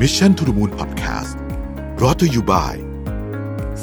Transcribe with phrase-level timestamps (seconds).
[0.00, 1.34] Mission to the Moon Podcast
[2.02, 2.76] รอ t ธออยู่บ่าย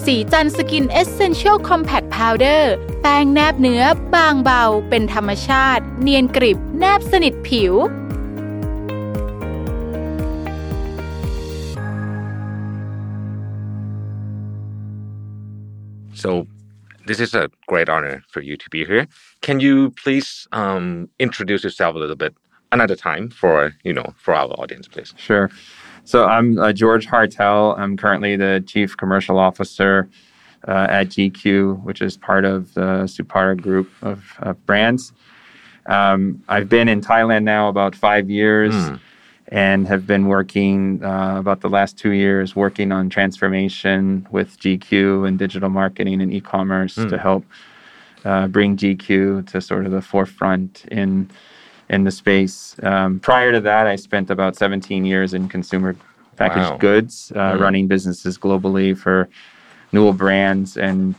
[0.03, 3.83] สีจันสกินเอเซนเชียลคอมแพคพาวเดอร์แป้งแนบเนื้อ
[4.15, 7.73] บางเบาเป็นธรรมชาติ เนียนกริบแนบสนิทผิว
[16.21, 16.45] So
[17.07, 19.07] this is a great honor for you to be here.
[19.41, 22.33] Can you please um, introduce yourself a little bit
[22.71, 25.13] another time for you know for our audience, please?
[25.17, 25.49] Sure.
[26.06, 27.76] So I'm uh, George Hartel.
[27.76, 30.08] I'm currently the chief commercial officer
[30.66, 35.12] uh, at GQ, which is part of the Supara group of, of brands.
[35.86, 38.72] Um, I've been in Thailand now about five years.
[39.48, 45.28] And have been working uh, about the last two years working on transformation with GQ
[45.28, 47.44] and digital marketing and e-commerce to help
[48.24, 51.30] uh, bring GQ to sort of the forefront in
[51.88, 52.76] in the space.
[52.82, 55.94] Um, prior to that, I spent about 17 years in consumer
[56.36, 56.76] packaged Wow.
[56.78, 59.28] goods, uh, running businesses globally for
[59.92, 61.14] Newell brands and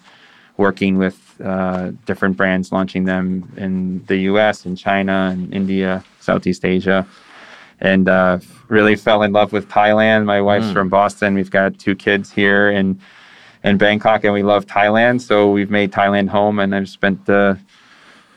[0.57, 4.65] working with uh, different brands, launching them in the U.S.
[4.65, 7.05] and China and India, Southeast Asia,
[7.79, 10.25] and uh, really fell in love with Thailand.
[10.25, 11.35] My wife's from Boston.
[11.35, 12.99] We've got two kids here in
[13.63, 15.21] in Bangkok, and we love Thailand.
[15.21, 17.57] So we've made Thailand home, and I've spent the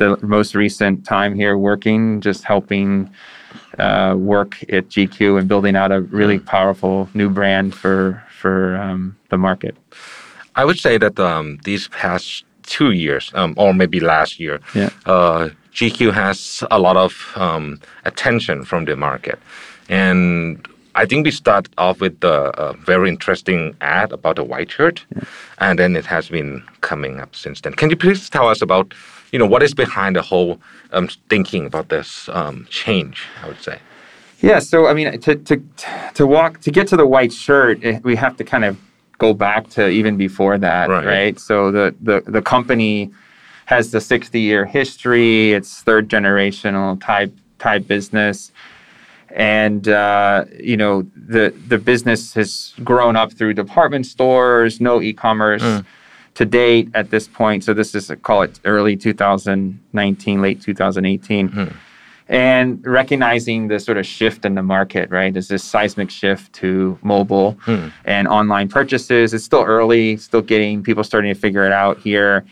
[0.00, 3.08] the most recent time here working, just helping
[3.78, 9.14] uh, work at GQ and building out a really powerful new brand for for um,
[9.28, 9.76] the market.
[10.56, 14.90] I would say that um, these past two years, um, or maybe last year, Yeah.
[15.06, 19.38] uh, GQ has a lot of um, attention from the market,
[19.88, 24.70] and I think we start off with the uh, very interesting ad about the white
[24.72, 25.04] shirt,
[25.58, 27.74] and then it has been coming up since then.
[27.74, 28.94] Can you please tell us about,
[29.33, 30.61] you know, what is behind the whole
[30.92, 33.27] um, thinking about this um, change?
[33.42, 33.78] I would say.
[34.41, 35.62] Yeah, so I mean, to to
[36.14, 38.77] to walk to get to the white shirt, eh, we have to kind of
[39.19, 41.06] go back to even before that, Right.
[41.06, 41.39] right?
[41.39, 43.11] So the the the company
[43.67, 45.52] has the 60 year history.
[45.52, 48.51] It's third generational type Thai business,
[49.29, 55.83] and uh, you know the the business has grown up through department stores, no e-commerce.
[56.35, 61.77] To date, at this point, so this is call it early 2019, late 2018 mm-hmm.
[62.29, 65.33] and recognizing the sort of shift in the market, right?
[65.33, 67.89] There's this seismic shift to mobile mm-hmm.
[68.05, 69.35] and online purchases.
[69.35, 72.46] It's still early, still getting people starting to figure it out here.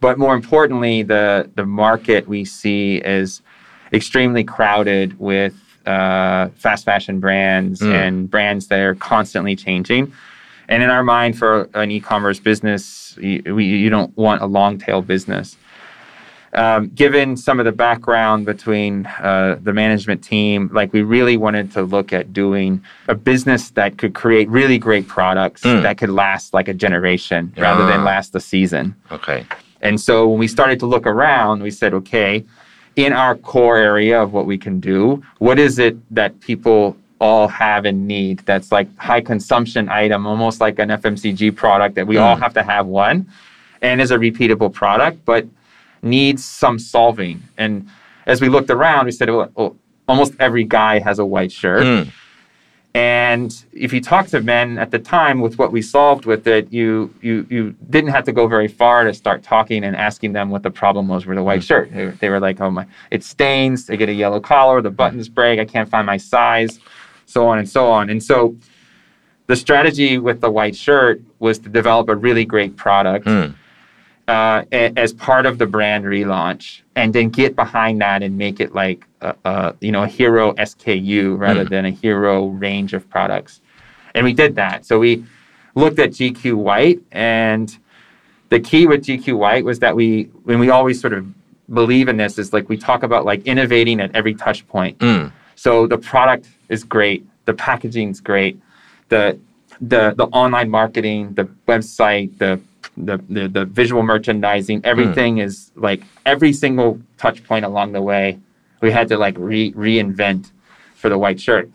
[0.00, 3.40] But more importantly, the the market we see is
[3.92, 5.54] extremely crowded with
[5.86, 7.92] uh, fast fashion brands mm.
[7.92, 10.12] and brands that are constantly changing.
[10.68, 14.78] And in our mind, for an e-commerce business, you, we, you don't want a long
[14.78, 15.56] tail business
[16.54, 21.72] um, given some of the background between uh, the management team, like we really wanted
[21.72, 26.52] to look at doing a business that could create really great products that could last
[26.52, 28.04] like a generation rather than Ah.
[28.04, 28.94] last a season.
[29.10, 29.46] Okay.
[29.80, 32.44] And so when we started to look around, we said, okay,
[32.96, 37.46] in our core area of what we can do, what is it that people all
[37.46, 42.16] have and need that's like high consumption item, almost like an FMCG product that we
[42.16, 43.30] all have to have one
[43.80, 45.46] and is a repeatable product, but
[46.02, 47.40] needs some solving.
[47.56, 47.88] And
[48.26, 49.76] as we looked around, we said, well, well,
[50.08, 51.84] almost every guy has a white shirt.
[51.84, 52.12] Mm.
[52.94, 56.70] And if you talk to men at the time with what we solved with it,
[56.70, 60.50] you you you didn't have to go very far to start talking and asking them
[60.50, 61.90] what the problem was with the white shirt.
[61.90, 63.86] They, they were like, "Oh my, it stains.
[63.86, 64.82] they get a yellow collar.
[64.82, 65.58] The buttons break.
[65.58, 66.80] I can't find my size,
[67.32, 68.54] so on and so on." And so,
[69.46, 73.54] the strategy with the white shirt was to develop a really great product Mm.
[74.28, 78.60] uh, a- as part of the brand relaunch, and then get behind that and make
[78.60, 83.02] it like a, a you know a hero SKU rather than a hero range of
[83.10, 83.60] products.
[84.14, 84.84] And we did that.
[84.86, 85.24] So we
[85.74, 87.66] looked at GQ White, and
[88.50, 91.26] the key with GQ White was that we when we always sort of
[91.72, 94.98] believe in this is like we talk about like innovating at every touch point.
[94.98, 95.32] Mm.
[95.54, 98.60] So the product is great, the packaging is great,
[99.08, 99.38] the
[99.80, 102.60] the the online marketing, the website, the
[102.96, 104.86] the the, the visual merchandising, hmm.
[104.86, 108.38] everything is like every single touch point along the way.
[108.80, 110.50] We had to like re- reinvent
[110.94, 111.70] for the white shirt.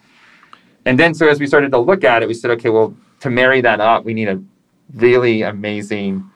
[0.85, 3.29] And then so as we started to look at it, we said, okay, well, to
[3.29, 4.41] marry that up, we need a
[4.93, 6.29] really amazing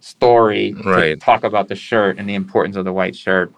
[0.00, 1.10] story Right.
[1.10, 3.52] to talk about the shirt and the importance of the white shirt.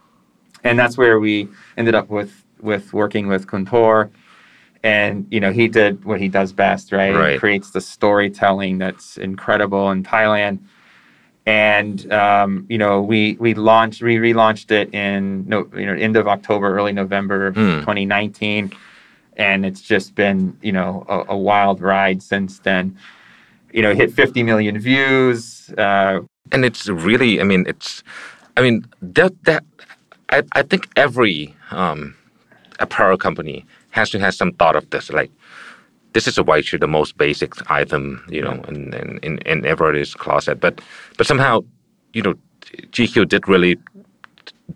[0.63, 4.11] And that's where we ended up with with working with Kuntor.
[4.83, 7.15] And you know, he did what he does best, right?
[7.33, 10.61] He creates the storytelling that's incredible in Thailand.
[11.45, 16.17] And um, you know, we we launched, we relaunched it in no, you know, end
[16.17, 17.81] of October, early November of Hmm.
[17.81, 18.73] 2019.
[19.39, 22.97] and it's just been you know a, a wild ride since then.
[23.73, 25.69] You know, hit 50 million views.
[25.77, 26.21] Uh,
[26.53, 28.03] and it's really, I mean, it's,
[28.57, 29.65] I mean, that that
[30.31, 32.16] I, I think every um,
[32.81, 35.31] apparel company has to have some thought of this, like
[36.13, 39.67] this is a white shirt, the most basic item, you know, in, in, in, in
[39.67, 40.61] everybody's closet.
[40.61, 40.81] But
[41.19, 41.61] but somehow,
[42.15, 42.35] you know,
[42.93, 43.79] GQ did really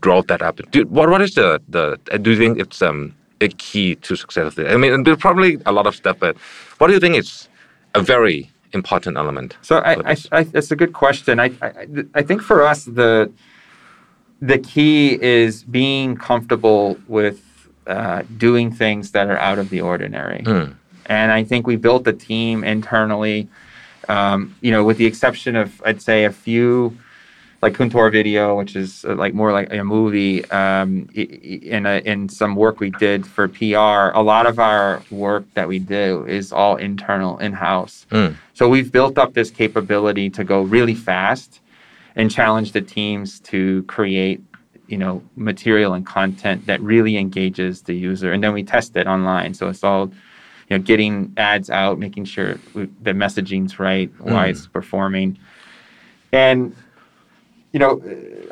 [0.00, 0.60] drove that up.
[0.88, 1.98] What what is the the?
[2.18, 4.70] Do you think it's um a key to success of it?
[4.70, 6.36] I mean, there's probably a lot of stuff, but
[6.78, 7.48] what do you think is
[7.94, 9.56] a very important element?
[9.62, 11.40] So I, I, I, it's a good question.
[11.40, 13.32] I, I I think for us the
[14.40, 17.49] the key is being comfortable with
[17.86, 20.42] uh, doing things that are out of the ordinary.
[20.42, 20.74] Mm.
[21.06, 23.48] And I think we built a team internally,
[24.08, 26.96] um, you know, with the exception of, I'd say, a few
[27.62, 32.28] like Kuntoor Video, which is uh, like more like a movie, um, in a, in
[32.28, 34.16] some work we did for PR.
[34.16, 38.06] A lot of our work that we do is all internal, in house.
[38.10, 38.36] Mm.
[38.54, 41.60] So we've built up this capability to go really fast
[42.16, 44.40] and challenge the teams to create
[44.90, 49.06] you know material and content that really engages the user and then we test it
[49.06, 50.06] online so it's all
[50.68, 54.50] you know getting ads out making sure we, the messaging's right why mm.
[54.50, 55.38] it's performing
[56.32, 56.74] and
[57.72, 58.02] you know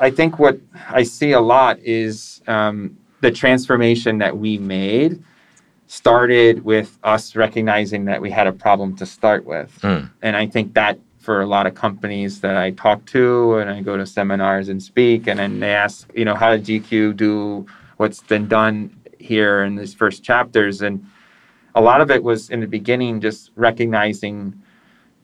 [0.00, 0.58] i think what
[0.90, 5.22] i see a lot is um, the transformation that we made
[5.88, 10.08] started with us recognizing that we had a problem to start with mm.
[10.22, 13.82] and i think that for a lot of companies that I talk to and I
[13.82, 17.66] go to seminars and speak and then they ask, you know, how did GQ do
[17.98, 20.80] what's been done here in these first chapters?
[20.80, 21.04] And
[21.74, 24.58] a lot of it was in the beginning just recognizing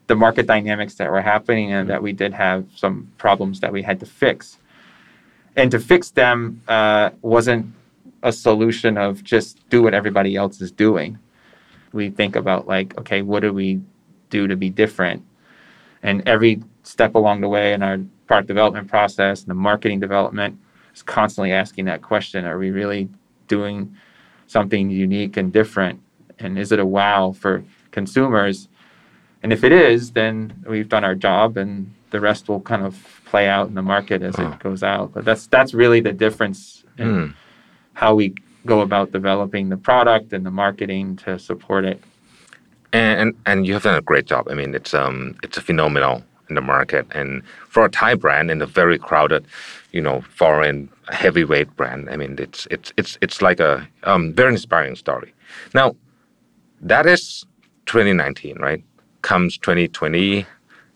[0.05, 3.81] the market dynamics that were happening and that we did have some problems that we
[3.81, 4.59] had to fix.
[5.55, 7.73] And to fix them uh, wasn't
[8.21, 11.17] a solution of just do what everybody else is doing.
[11.93, 13.81] We think about like, okay, what do we
[14.29, 15.25] do to be different?
[16.05, 17.97] And every step along the way in our
[18.27, 20.59] product development process and the marketing development
[20.93, 23.09] is constantly asking that question Are we really
[23.47, 23.95] doing
[24.45, 25.99] something unique and different?
[26.37, 28.67] And is it a wow for consumers?
[29.41, 33.21] And if it is, then we've done our job and the rest will kind of
[33.25, 34.49] play out in the market as oh.
[34.49, 35.11] it goes out.
[35.11, 37.33] But that's that's really the difference in mm.
[37.93, 38.35] how we
[38.67, 41.99] go about developing the product and the marketing to support it
[42.93, 44.47] and and you have done a great job.
[44.49, 48.51] I mean, it's um it's a phenomenal in the market, and for a Thai brand
[48.51, 49.45] in a very crowded,
[49.91, 52.09] you know, foreign heavyweight brand.
[52.09, 55.33] I mean, it's it's it's it's like a um, very inspiring story.
[55.73, 55.95] Now,
[56.81, 57.45] that is
[57.85, 58.83] 2019, right?
[59.21, 60.45] Comes 2020,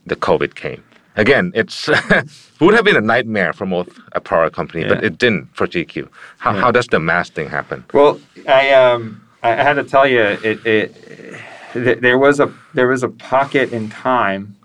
[0.06, 0.84] the COVID came.
[1.16, 1.88] Again, it's
[2.60, 4.90] would have been a nightmare for most apparel company, yeah.
[4.90, 6.08] but it didn't for GQ.
[6.38, 6.62] How, yeah.
[6.62, 7.84] how does the mass thing happen?
[7.94, 11.40] Well, I um I had to tell you it, it
[11.74, 14.56] th- there was a there was a pocket in time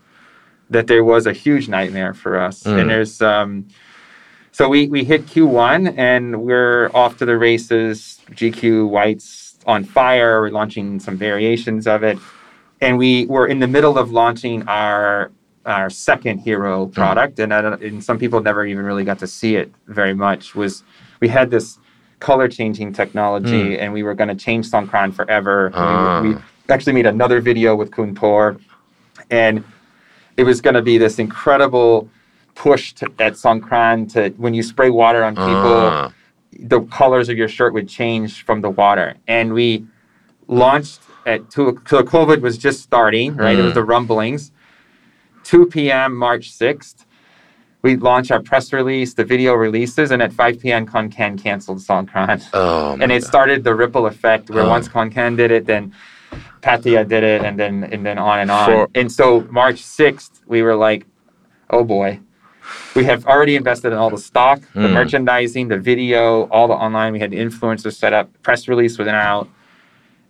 [0.71, 2.81] that there was a huge nightmare for us, mm.
[2.81, 3.67] and there's um,
[4.53, 8.21] so we we hit Q1 and we're off to the races.
[8.31, 10.41] GQ Whites on fire.
[10.41, 12.19] We're launching some variations of it,
[12.81, 15.33] and we were in the middle of launching our
[15.67, 16.93] our second hero mm.
[16.93, 17.45] product, mm.
[17.45, 20.55] and, and some people never even really got to see it very much.
[20.55, 20.83] Was
[21.21, 21.79] we had this
[22.21, 23.81] color changing technology, mm.
[23.81, 25.75] and we were going to change Songkran forever.
[25.75, 26.23] Uh.
[26.23, 28.61] We, we, actually made another video with Kuntoor,
[29.31, 29.65] and
[30.37, 32.09] it was going to be this incredible
[32.55, 36.11] push to, at Songkran to when you spray water on people, uh.
[36.53, 39.17] the colors of your shirt would change from the water.
[39.27, 39.87] And we
[40.47, 43.56] launched at two, so COVID was just starting, right?
[43.56, 43.61] Mm.
[43.61, 43.77] It was mm.
[43.77, 44.53] the rumblings.
[45.44, 46.17] 2 p.m.
[46.17, 47.05] March 6th,
[47.83, 50.87] we launched our press release, the video releases, and at 5 p.m.
[50.87, 52.43] Khon Kaen canceled Songkran.
[52.55, 53.29] Oh, and it God.
[53.29, 54.69] started the ripple effect where oh.
[54.71, 55.94] once Khon Kaen did it, then
[56.62, 58.86] Pattaya did it, and then and then on and on.
[58.94, 61.06] And so March sixth, we were like,
[61.70, 62.20] oh boy,
[62.94, 64.93] we have already invested in all the stock, the mm.
[64.93, 67.12] merchandising, the video, all the online.
[67.12, 69.48] We had influencers set up, press release was out,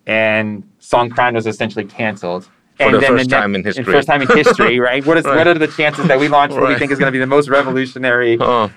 [0.06, 2.48] and Songkran was essentially canceled.
[2.76, 3.84] For and the first the time in history.
[3.84, 5.04] First time in history, right?
[5.06, 5.36] What is right.
[5.36, 6.72] what are the chances that we launch what right.
[6.72, 8.70] we think is going to be the most revolutionary, oh.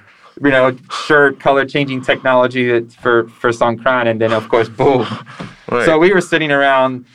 [0.43, 0.75] You know,
[1.05, 5.05] shirt color changing technology for for Songkran, and then of course, boom.
[5.69, 5.85] Right.
[5.85, 7.05] So we were sitting around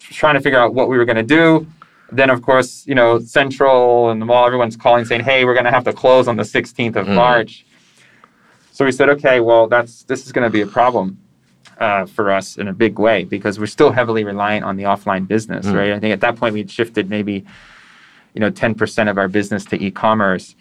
[0.00, 1.66] trying to figure out what we were going to do.
[2.10, 5.64] Then, of course, you know, Central and the mall, everyone's calling saying, hey, we're going
[5.64, 7.14] to have to close on the 16th of mm.
[7.14, 7.64] March.
[8.72, 11.18] So we said, okay, well, that's this is going to be a problem
[11.78, 15.26] uh, for us in a big way because we're still heavily reliant on the offline
[15.26, 15.74] business, mm.
[15.74, 15.92] right?
[15.92, 17.44] I think at that point we'd shifted maybe,
[18.34, 20.54] you know, 10% of our business to e-commerce.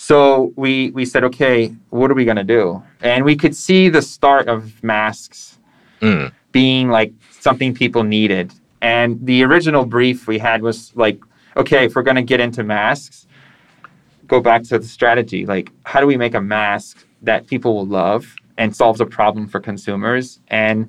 [0.00, 2.82] So we we said, okay, what are we going to do?
[3.02, 5.58] And we could see the start of masks
[6.00, 6.32] Mm.
[6.52, 8.54] being like something people needed.
[8.80, 11.20] And the original brief we had was like,
[11.58, 13.26] okay, if we're going to get into masks,
[14.26, 15.44] go back to the strategy.
[15.44, 19.46] Like, how do we make a mask that people will love and solves a problem
[19.46, 20.40] for consumers?
[20.48, 20.88] And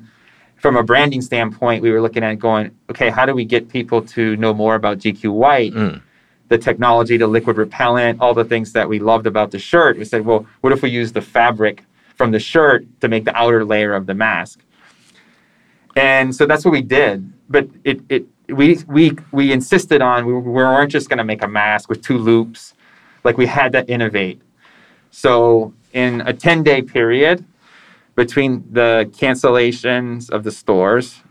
[0.56, 4.02] from a branding standpoint, we were looking at going, okay, how do we get people
[4.16, 5.74] to know more about GQ White?
[5.74, 6.02] Mm.
[6.52, 9.98] The technology, the liquid repellent, all the things that we loved about the shirt.
[9.98, 11.86] We said, well, what if we use the fabric
[12.18, 14.60] from the shirt to make the outer layer of the mask?
[15.96, 17.32] And so that's what we did.
[17.50, 21.42] But it, it we we we insisted on we, we weren't just going to make
[21.42, 22.74] a mask with two loops.
[23.24, 24.42] Like we had to innovate.
[25.10, 27.46] So in a 10 day period
[28.16, 31.22] between the cancellations of the stores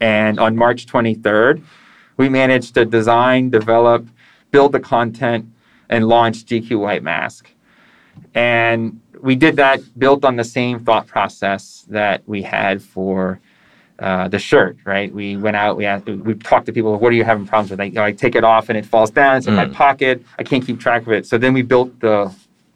[0.00, 1.62] and on March 23rd,
[2.16, 4.06] we managed to design, develop,
[4.50, 5.46] build the content,
[5.88, 7.50] and launch GQ White Mask.
[8.34, 13.40] And we did that built on the same thought process that we had for
[13.98, 15.12] uh, the shirt, right?
[15.12, 17.80] We went out, we asked, we talked to people, what are you having problems with?
[17.80, 19.74] I, you know, I take it off and it falls down, it's in my Mm.
[19.74, 21.26] pocket, I can't keep track of it.
[21.26, 22.32] So then we built the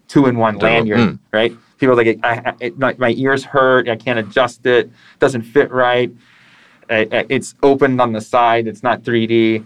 [0.09, 1.19] two in one lanyard, mm.
[1.33, 1.55] right?
[1.79, 5.43] People are like, I, I, it, my, my ears hurt, I can't adjust it, doesn't
[5.43, 6.11] fit right.
[6.91, 9.65] Uh, it's opened on the side, it's not 3D.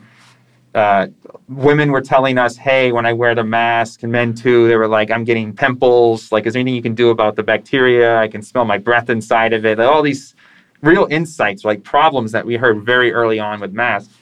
[0.76, 1.06] Uh,
[1.48, 4.86] women were telling us, hey, when I wear the mask, and men too, they were
[4.86, 6.30] like, I'm getting pimples.
[6.30, 8.18] Like, is there anything you can do about the bacteria?
[8.18, 9.78] I can smell my breath inside of it.
[9.78, 10.34] Like, all these
[10.82, 14.12] real insights, like problems that we heard very early on with masks.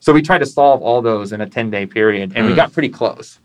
[0.00, 2.56] So we tried to solve all those in a 10 day period, and we Mm.
[2.56, 3.40] got pretty close.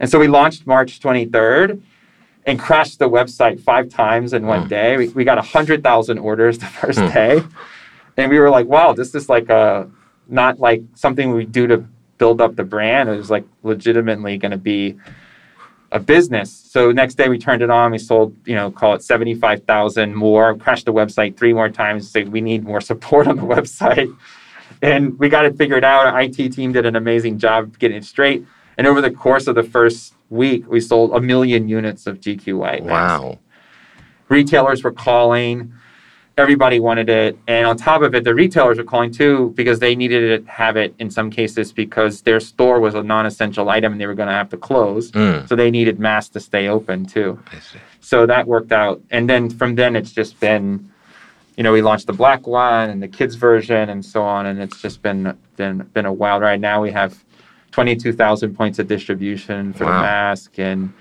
[0.00, 1.82] And so we launched March 23rd
[2.46, 4.68] and crashed the website five times in one Mm.
[4.68, 4.96] day.
[4.96, 7.12] We, we got 100,000 orders the first Mm.
[7.12, 7.42] day.
[8.16, 9.86] And we were like, wow, this is like a,
[10.28, 11.84] not like something we do to
[12.18, 13.08] build up the brand.
[13.08, 14.96] It was like legitimately going to be
[15.90, 16.50] a business.
[16.50, 17.92] So next day we turned it on.
[17.92, 22.24] We sold, you know, call it 75,000 more, crashed the website three more times, say
[22.24, 24.14] we need more support on the website.
[24.80, 26.06] And we got it figured out.
[26.06, 28.44] Our IT team did an amazing job getting it straight.
[28.78, 32.56] And over the course of the first week, we sold a million units of GQ
[32.56, 32.84] White.
[32.84, 33.38] Wow.
[34.28, 35.74] retailers were calling
[36.38, 37.38] everybody wanted it.
[37.46, 40.76] And on top of it the retailers were calling too because they needed to have
[40.76, 44.28] it in some cases because their store was a non-essential item and they were going
[44.28, 45.10] to have to close.
[45.12, 45.48] Mm.
[45.48, 47.38] so they needed masks to stay open too.
[48.00, 49.00] So that worked out.
[49.10, 50.90] And then from then it's just been
[51.56, 54.60] you know we launched the black one and the kids version and so on and
[54.60, 56.60] it's just been been been a wild ride.
[56.60, 57.22] Now we have
[57.72, 60.92] 22,000 points of distribution for the mask and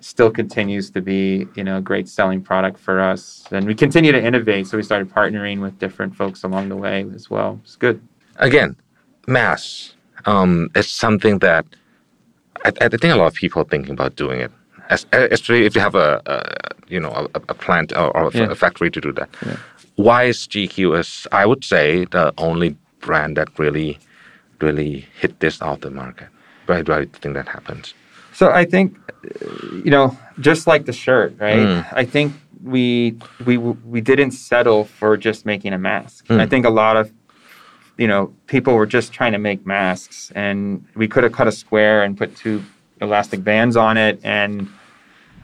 [0.00, 4.12] still continues to be you know a great selling product for us and we continue
[4.12, 7.76] to innovate so we started partnering with different folks along the way as well it's
[7.76, 8.00] good
[8.40, 8.76] Again,
[9.26, 9.94] mass
[10.26, 11.66] um, is something that
[12.64, 14.52] I, I think a lot of people are thinking about doing it.
[14.90, 16.38] As, especially if you have a, a
[16.88, 18.50] you know a, a plant or, or a, Yeah.
[18.52, 19.28] a factory to do that.
[19.44, 19.56] Yeah.
[19.96, 23.98] Why is GQ is I would say the only brand that really
[24.60, 26.28] really hit this out the market.
[26.66, 27.92] Why do I think that happens?
[28.38, 28.96] So I think,
[29.84, 31.66] you know, just like the shirt, right?
[31.66, 31.86] Mm.
[31.92, 36.28] I think we we we didn't settle for just making a mask.
[36.28, 36.38] Mm.
[36.38, 37.10] I think a lot of,
[37.96, 41.52] you know, people were just trying to make masks, and we could have cut a
[41.52, 42.62] square and put two
[43.00, 44.68] elastic bands on it, and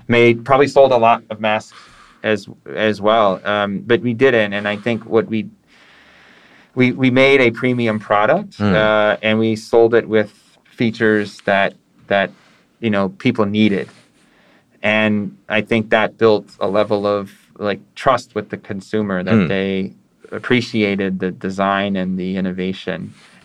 [0.07, 1.77] made probably sold a lot of masks
[2.23, 2.47] as
[2.77, 3.41] as well.
[3.45, 5.51] Um, but we didn't, and I think what we
[6.77, 8.73] we we made a premium product, Mm.
[8.73, 10.31] uh, and we sold it with
[10.79, 11.75] features that
[12.07, 12.31] that
[12.85, 13.89] you know people needed,
[14.83, 15.15] and
[15.49, 17.33] I think that built a level of
[17.69, 19.49] like trust with the consumer that Mm.
[19.49, 19.73] they
[20.39, 22.99] appreciated the design and the innovation,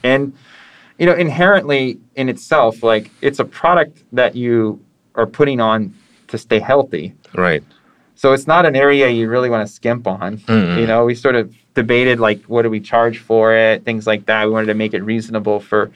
[0.03, 0.34] and
[1.00, 1.84] you know inherently
[2.15, 4.58] in itself, like it's a product that you
[5.15, 5.93] are putting on
[6.27, 7.13] to stay healthy.
[7.34, 7.63] Right.
[8.15, 10.39] So it's not an area you really want to skimp on.
[10.39, 10.77] Mm-mm.
[10.79, 14.25] You know, we sort of debated like what do we charge for it, things like
[14.25, 14.39] that.
[14.48, 15.91] We wanted to make it reasonable for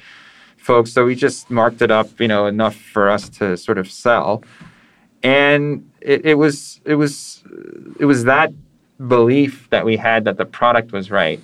[0.63, 3.91] folks, so we just marked it up, you know, enough for us to sort of
[3.91, 4.43] sell.
[5.21, 7.43] And it, it was it was
[7.99, 8.51] it was that
[9.07, 11.39] belief that we had that the product was right.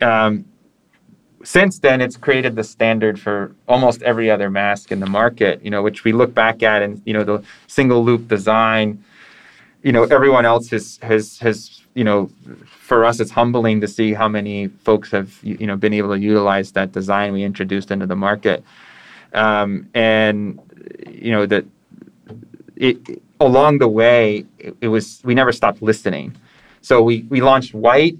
[0.00, 0.44] Um,
[1.42, 5.62] since then, it's created the standard for almost every other mask in the market.
[5.64, 9.02] You know, which we look back at, and you know, the single loop design
[9.82, 12.30] you know everyone else has has has you know
[12.66, 16.20] for us it's humbling to see how many folks have you know been able to
[16.20, 18.62] utilize that design we introduced into the market.
[19.32, 20.60] Um, and
[21.08, 21.64] you know that
[22.76, 22.98] it
[23.40, 26.36] along the way it, it was we never stopped listening.
[26.82, 28.16] So we we launched white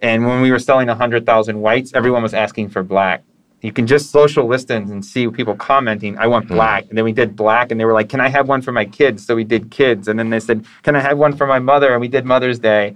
[0.00, 3.24] and when we were selling 100000 whites everyone was asking for black
[3.60, 6.86] you can just social listings and see people commenting, I want black.
[6.88, 8.84] And then we did black and they were like, Can I have one for my
[8.84, 9.26] kids?
[9.26, 10.06] So we did kids.
[10.08, 11.90] And then they said, Can I have one for my mother?
[11.92, 12.94] And we did Mother's Day.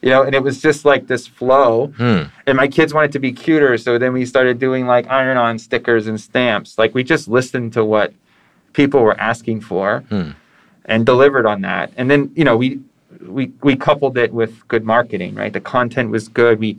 [0.00, 1.88] you know, and it was just like this flow.
[1.88, 2.22] Hmm.
[2.46, 6.06] And my kids wanted to be cuter, so then we started doing like iron-on stickers
[6.06, 6.78] and stamps.
[6.78, 8.14] Like we just listened to what
[8.72, 10.30] people were asking for Hmm.
[10.84, 11.92] and delivered on that.
[11.96, 12.80] And then you know we
[13.26, 15.52] we we coupled it with good marketing, right?
[15.52, 16.60] The content was good.
[16.60, 16.78] We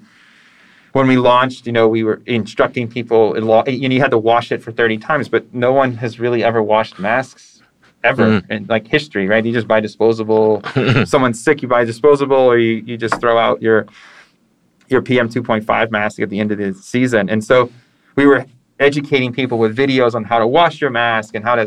[0.93, 3.33] when we launched, you know, we were instructing people.
[3.35, 5.93] in law- You know, you had to wash it for thirty times, but no one
[5.95, 7.61] has really ever washed masks
[8.03, 8.49] ever Mm.
[8.51, 9.43] in like history, right?
[9.45, 10.61] You just buy disposable.
[11.05, 13.85] Someone's sick, you buy disposable, or you, you just throw out your
[14.87, 17.29] your PM two point five mask at the end of the season.
[17.29, 17.69] And so
[18.15, 18.45] we were
[18.79, 21.65] educating people with videos on how to wash your mask and how to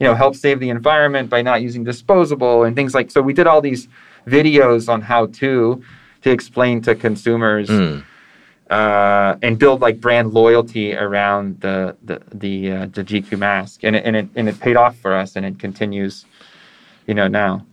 [0.00, 3.32] you know help save the environment by not using disposable and things like so we
[3.32, 3.88] did all these
[4.26, 5.82] videos on how to
[6.22, 8.04] to explain to consumers Mm.
[8.72, 13.96] Uh, and build like brand loyalty around the the the, uh, the GQ mask and
[13.96, 16.26] it, and it and it paid off for us and it continues
[17.06, 17.66] you know now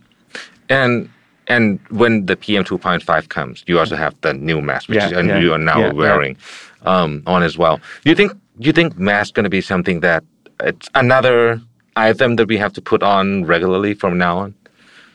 [0.70, 1.10] And
[1.48, 4.98] and when the PM two point five comes, you also have the new mask, which
[4.98, 5.92] Yeah, is, and yeah, you are now yeah.
[5.92, 6.36] wearing
[6.82, 7.78] um, on as well.
[8.04, 10.24] Do you think do you think mask going to be something that
[10.60, 11.60] it's another
[11.96, 14.54] item that we have to put on regularly from now on?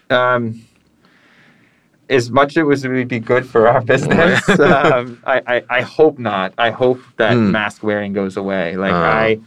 [0.10, 0.62] um,
[2.10, 6.20] as much as it would be good for our business, um, I, I, I hope
[6.20, 6.54] not.
[6.58, 7.52] I hope that Hmm.
[7.52, 8.76] mask wearing goes away.
[8.78, 8.98] Like Uh.
[8.98, 9.40] I,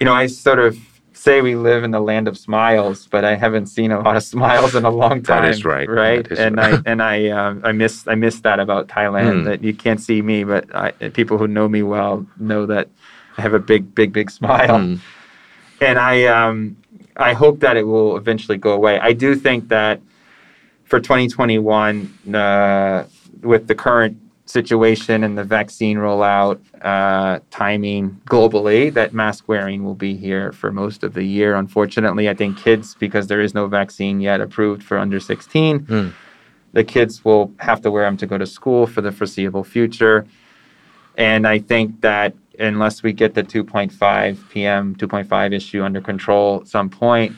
[0.00, 0.76] you know, I sort of
[1.12, 4.22] say we live in the land of smiles, but I haven't seen a lot of
[4.22, 5.42] smiles in a long time.
[5.42, 5.88] That is right.
[5.88, 6.24] Right.
[6.30, 6.74] Is and right.
[6.74, 9.40] I and I um, I miss I miss that about Thailand.
[9.40, 9.44] Hmm.
[9.44, 12.88] That you can't see me, but I, people who know me well know that
[13.36, 14.98] I have a big, big, big smile Mm.
[15.80, 16.76] and I um,
[17.16, 18.98] I hope that it will eventually go away.
[19.00, 20.00] I do think that
[20.88, 23.04] for 2021, uh,
[23.42, 24.16] with the current
[24.46, 30.72] situation and the vaccine rollout uh, timing globally, that mask wearing will be here for
[30.72, 31.54] most of the year.
[31.54, 36.12] Unfortunately, I think kids, because there is no vaccine yet approved for under 16, Mm.
[36.72, 40.26] the kids will have to wear them to go to school for the foreseeable future.
[41.18, 46.68] And I think that unless we get the 2.5 PM, 2.5 issue under control at
[46.68, 47.36] some point,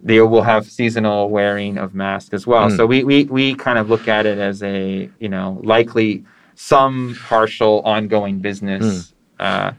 [0.00, 2.68] they will have seasonal wearing of masks as well.
[2.70, 2.76] Mm.
[2.76, 7.16] So we, we, we kind of look at it as a, you know, likely some
[7.26, 9.12] partial ongoing business.
[9.40, 9.72] Uh,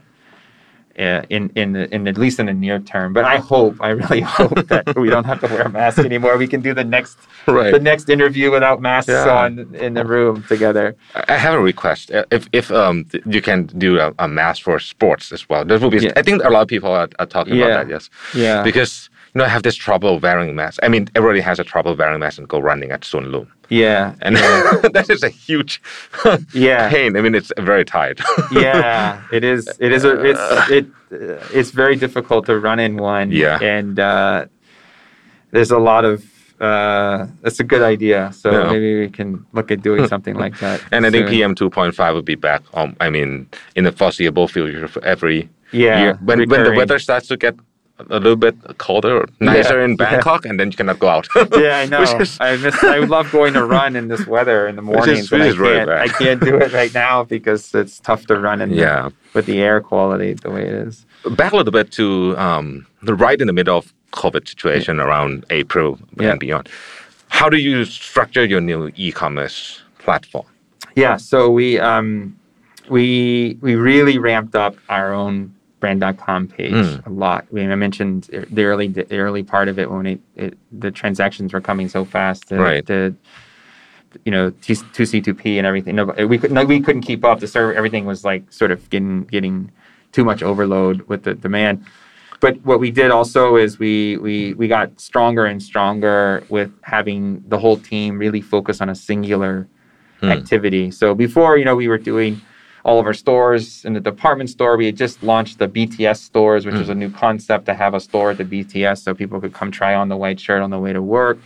[0.98, 3.90] uh, in in the, in at least in the near term, but I hope I
[3.90, 6.36] really hope that we don't have to wear a mask anymore.
[6.36, 7.72] We can do the next Right.
[7.72, 9.44] the next interview without masks Yeah.
[9.44, 10.96] on in the room together.
[11.28, 12.10] I have a request.
[12.10, 15.80] Uh, If if um you can do a, a mask for sports as well, that
[15.80, 15.98] would be.
[16.04, 16.12] Yeah.
[16.16, 17.66] I think a lot of people are, are talking Yeah.
[17.66, 17.92] about that.
[17.92, 18.10] Yes.
[18.34, 18.62] Yeah.
[18.62, 20.80] Because you know I have this trouble wearing mask.
[20.82, 24.14] I mean, everybody has a trouble wearing mask and go running at Suan Lum, Yeah.
[24.22, 24.36] and
[24.96, 25.80] that is a huge
[26.52, 26.90] Yeah.
[26.90, 27.16] pain.
[27.16, 28.20] I mean, it's very tight.
[28.52, 29.68] yeah, it is.
[29.78, 30.04] It is.
[30.04, 30.40] A, it's
[30.70, 30.86] it.
[31.12, 33.30] Uh, it's very difficult to run in one.
[33.32, 33.58] Yeah.
[33.62, 34.46] and uh,
[35.52, 36.24] there's a lot of.
[36.60, 38.30] Uh, that's a good idea.
[38.34, 38.70] So Yeah.
[38.72, 40.80] maybe we can look at doing something like that.
[40.92, 41.28] and I think.
[41.28, 42.62] PM two point five will be back.
[42.74, 46.98] Um, I mean, in the foreseeable future for every Yeah, year when when the weather
[46.98, 47.54] starts to get
[48.10, 50.10] a little bit colder nicer in yeah.
[50.10, 51.28] Bangkok, and then you cannot go out.
[51.56, 52.02] Yeah, I know.
[52.20, 52.82] Is- I miss.
[52.84, 55.58] I love going to run in this weather in the Which is- but I can't.
[55.86, 55.88] bad.
[55.90, 58.70] I can't do it right now because it's tough to run in.
[58.70, 59.10] the- Yeah.
[59.34, 61.06] with the air quality the way it is.
[61.36, 65.44] back a little bit to um, the right in the middle of COVID situation around
[65.50, 66.30] April Yeah.
[66.30, 66.68] and beyond.
[67.28, 70.46] How do you structure your new e-commerce platform?
[70.96, 72.36] Yeah, so we um,
[72.88, 77.06] we we really ramped up our own brand.com page Mm.
[77.06, 77.46] a lot.
[77.50, 80.90] I, mean, I mentioned the early the early part of it when it, it the
[80.90, 82.48] transactions were coming so fast.
[82.48, 82.86] The, Right.
[82.86, 83.14] The
[84.24, 85.94] you know two C two P and everything.
[85.96, 87.40] No, we could no, we couldn't keep up.
[87.40, 89.70] The server everything was like sort of getting getting
[90.12, 91.84] too much overload with the demand.
[92.40, 97.44] But what we did also is we we we got stronger and stronger with having
[97.48, 99.66] the whole team really focus on a singular
[100.20, 100.28] Hmm.
[100.32, 100.90] activity.
[100.90, 102.42] So before, you know, we were doing
[102.90, 104.76] all of our stores in the department store.
[104.76, 106.80] We had just launched the BTS stores, which Hmm.
[106.80, 109.70] was a new concept to have a store at the BTS so people could come
[109.70, 111.38] try on the white shirt on the way to work.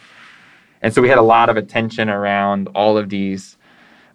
[0.80, 3.58] And so we had a lot of attention around all of these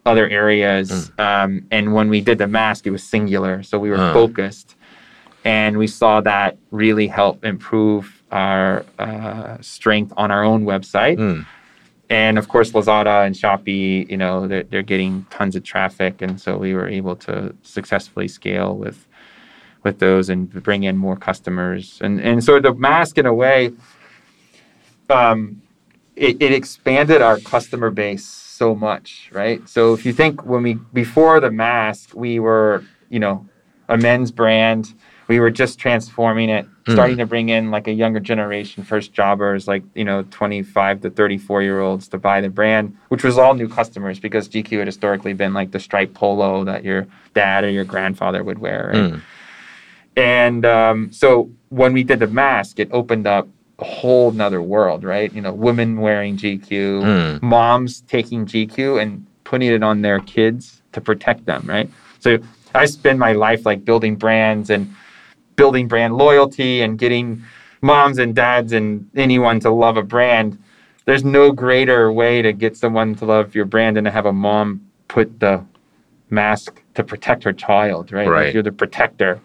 [0.07, 1.11] other areas.
[1.19, 3.61] Um, and when we did the mask, it was singular.
[3.61, 4.13] So we were Huh.
[4.13, 4.75] focused.
[5.45, 11.17] And we saw that really help improve our uh, strength on our own website.
[11.17, 11.41] Hmm.
[12.09, 16.21] And of course, Lazada and Shopee, you know, they're, they're getting tons of traffic.
[16.21, 19.07] And so we were able to successfully scale with
[19.83, 21.99] with those and bring in more customers.
[22.01, 23.71] And, and so the mask, in a way,
[25.09, 25.61] um,
[26.15, 29.67] it, it expanded our customer base so much, right?
[29.69, 33.47] So if you think when we, before the mask, we were, you know,
[33.87, 34.93] a men's brand
[35.29, 39.67] we were just transforming it, starting to bring in like a younger generation, first jobbers,
[39.67, 43.53] like you know, 25 to 34 year olds to buy the brand, which was all
[43.53, 47.69] new customers because GQ had historically been like the striped polo that your dad or
[47.69, 48.89] your grandfather would wear.
[48.91, 49.13] Right?
[49.13, 49.21] Mm.
[50.17, 55.03] And um, so when we did the mask, it opened up a whole nother world,
[55.03, 55.31] right?
[55.31, 56.69] You know, women wearing GQ,
[57.03, 57.41] Mm.
[57.43, 61.87] moms taking GQ and putting it on their kids to protect them, right?
[62.19, 62.39] So
[62.73, 64.93] I spend my life like building brands and
[65.59, 67.43] building brand loyalty and getting
[67.81, 70.57] moms and dads and anyone to love a brand.
[71.03, 74.31] There's no greater way to get someone to love your brand than to have a
[74.31, 74.65] mom
[75.09, 75.61] put the
[76.29, 78.29] mask to protect her child, right?
[78.45, 79.41] Like you're the protector.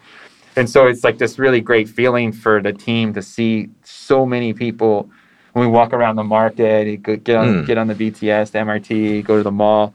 [0.54, 4.52] And so it's like this really great feeling for the team to see so many
[4.52, 5.10] people
[5.52, 7.66] when we walk around the market, get on Mm.
[7.66, 9.94] get on the BTS, the MRT, go to the mall,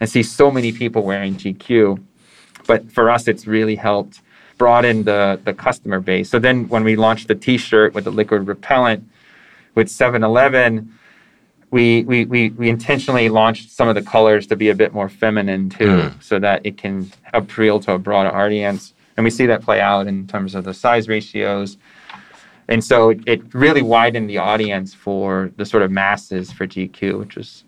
[0.00, 1.98] and see so many people wearing GQ.
[2.66, 4.20] But for us, it's really helped
[4.62, 6.26] broaden the the customer base.
[6.30, 9.00] So then when we launched the T-shirt with the liquid repellent
[9.76, 10.70] with 7-Eleven,
[11.76, 15.08] we, we, we, we intentionally launched some of the colors to be a bit more
[15.08, 16.22] feminine too, Mm.
[16.22, 18.82] so that it can appeal to a broader audience.
[19.16, 21.70] And we see that play out in terms of the size ratios.
[22.68, 27.18] And so it, it really widened the audience for the sort of masses for GQ,
[27.18, 27.64] which was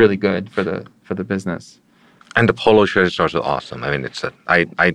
[0.00, 1.64] really good for the for the business.
[2.36, 3.84] And the polo shirt is also awesome.
[3.84, 4.92] I mean, it's a, I, I,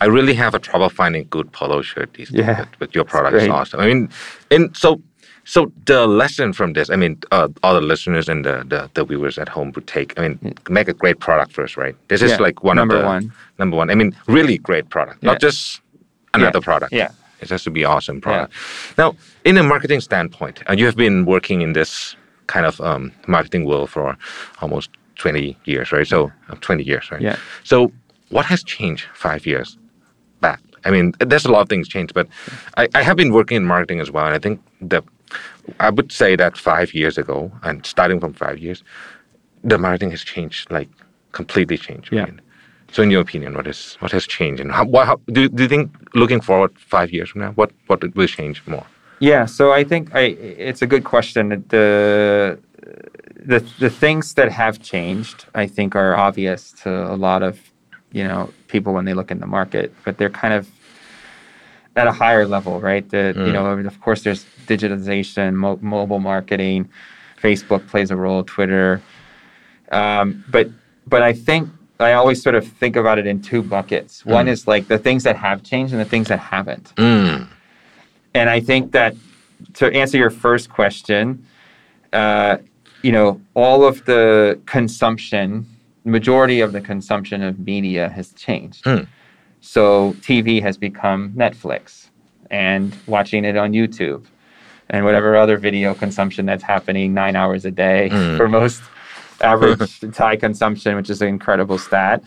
[0.00, 2.40] I really have a trouble finding good polo shirt these days.
[2.46, 3.80] Yeah, But, but your product is awesome.
[3.80, 4.10] I mean,
[4.50, 5.00] and so,
[5.44, 9.04] so the lesson from this, I mean, uh, all the listeners and the, the, the
[9.04, 11.94] viewers at home would take, I mean, make a great product first, right?
[12.08, 13.32] This is Yeah, like one number of the, one.
[13.58, 13.88] number one.
[13.90, 15.30] I mean, really great product, Yeah.
[15.30, 15.80] not just
[16.34, 16.92] another product.
[16.92, 17.08] Yeah.
[17.40, 18.52] It has to be awesome product.
[18.98, 22.16] Now, in a marketing standpoint, uh, you have been working in this
[22.48, 24.16] kind of um, marketing world for
[24.60, 26.06] almost 20 years, right?
[26.06, 27.20] So, uh, 20 years, right?
[27.20, 27.36] Yeah.
[27.64, 27.92] So,
[28.30, 29.78] what has changed five years
[30.40, 30.60] back?
[30.84, 32.28] I mean, there's a lot of things changed, but
[32.76, 34.26] I, I have been working in marketing as well.
[34.26, 35.04] And I think that
[35.80, 38.84] I would say that five years ago, and starting from five years,
[39.64, 40.88] the marketing has changed, like
[41.32, 42.12] completely changed.
[42.12, 42.22] Yeah.
[42.22, 42.40] right?
[42.92, 45.62] So, in your opinion, what is what has changed, and how, what, how do, do
[45.64, 48.86] you think looking forward five years from now, what what will change more?
[49.18, 51.64] Yeah, so I think I, it's a good question.
[51.68, 52.58] The
[53.36, 57.58] the the things that have changed, I think, are obvious to a lot of
[58.12, 60.68] you know people when they look in the market, but they're kind of
[61.96, 63.08] at a higher level, right?
[63.08, 63.52] The you Mm.
[63.52, 66.88] know, of course, there's digitization, mo- mobile marketing,
[67.42, 69.00] Facebook plays a role, Twitter,
[69.92, 70.68] um, but
[71.06, 71.68] but I think
[71.98, 74.24] I always sort of think about it in two buckets.
[74.26, 74.50] One Mm.
[74.50, 76.92] is like the things that have changed and the things that haven't.
[76.96, 77.46] Mm.
[78.34, 79.14] And I think that
[79.74, 81.46] to answer your first question,
[82.12, 82.58] uh,
[83.06, 85.64] you know, all of the consumption,
[86.04, 88.80] majority of the consumption of media has changed.
[88.84, 89.02] Hmm.
[89.60, 92.08] So TV has become Netflix
[92.50, 94.22] and watching it on YouTube
[94.90, 98.36] and whatever other video consumption that's happening nine hours a day Hmm.
[98.38, 98.82] for most
[99.40, 102.18] average Thai consumption, which is an incredible stat.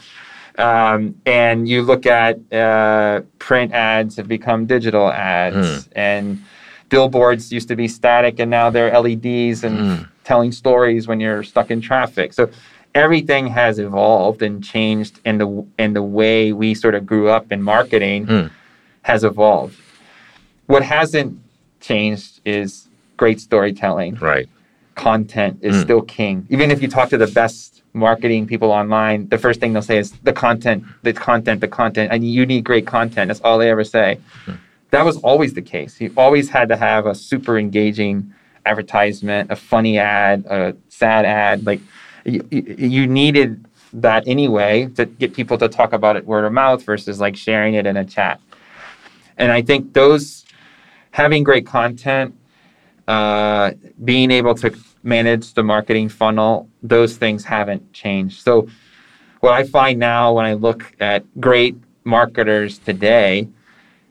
[0.57, 6.41] Um, and you look at uh, print ads have become digital ads, and
[6.89, 10.07] billboards used to be static, and now they're LEDs and Mm.
[10.29, 12.33] Telling stories when you're stuck in traffic.
[12.33, 12.43] So
[12.93, 15.49] everything has evolved and changed, and the
[15.81, 18.49] and the way we sort of grew up in marketing Mm.
[19.11, 19.75] has evolved.
[20.73, 21.31] What hasn't
[21.89, 22.69] changed is
[23.21, 24.47] great storytelling Right.
[25.09, 25.83] content is Mm.
[25.85, 26.35] still king.
[26.55, 29.97] Even if you talk to the best marketing people online, the first thing they'll say
[30.05, 32.07] is the content, the content, the content.
[32.13, 33.25] And you need great content.
[33.29, 34.07] That's all they ever say.
[34.91, 35.91] That was always the case.
[36.01, 38.15] You always had to have a super engaging
[38.65, 41.65] advertisement, a funny ad, a sad ad.
[41.65, 41.81] Like
[42.25, 46.83] you, you- needed that anyway to get people to talk about it word of mouth
[46.83, 48.39] versus like sharing it in a chat.
[49.37, 50.45] And I think those
[51.11, 52.35] having great content
[53.07, 53.71] uh,
[54.03, 58.43] being able to manage the marketing funnel, those things haven't changed.
[58.43, 58.67] So,
[59.39, 63.47] what I find now when I look at great marketers today,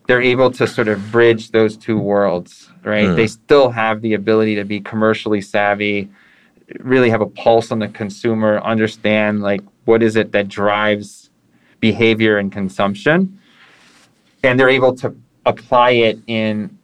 [0.09, 3.09] they're able to sort of bridge those two worlds, right?
[3.09, 3.17] Mm.
[3.17, 6.09] They still have the ability to be commercially savvy,
[6.81, 11.29] really have a pulse on the consumer, understand like what is it that drives
[11.81, 13.39] behavior and consumption,
[14.43, 16.77] and they're able to apply it in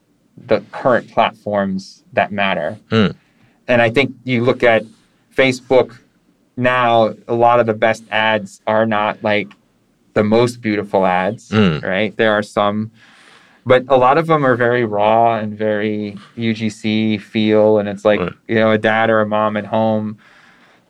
[0.46, 2.78] the current platforms that matter.
[2.90, 3.14] Mm.
[3.68, 4.84] And I think you look at
[5.34, 5.98] Facebook
[6.58, 9.48] now, a lot of the best ads are not like
[10.12, 11.82] the most beautiful ads, Mm.
[11.82, 12.16] right?
[12.16, 12.92] There are some,
[13.66, 17.78] but a lot of them are very raw and very UGC feel.
[17.78, 18.32] And it's like, Right.
[18.48, 20.18] you know, a dad or a mom at home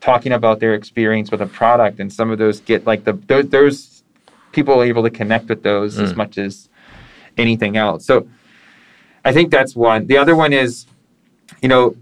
[0.01, 1.99] talking about their experience with a product.
[1.99, 4.03] And some of those get like the, those, those
[4.51, 6.17] people are able to connect with those as Mm.
[6.17, 6.69] much as
[7.37, 8.05] anything else.
[8.05, 8.27] So
[9.23, 10.07] I think that's one.
[10.07, 10.85] The other one is,
[11.61, 11.95] you know,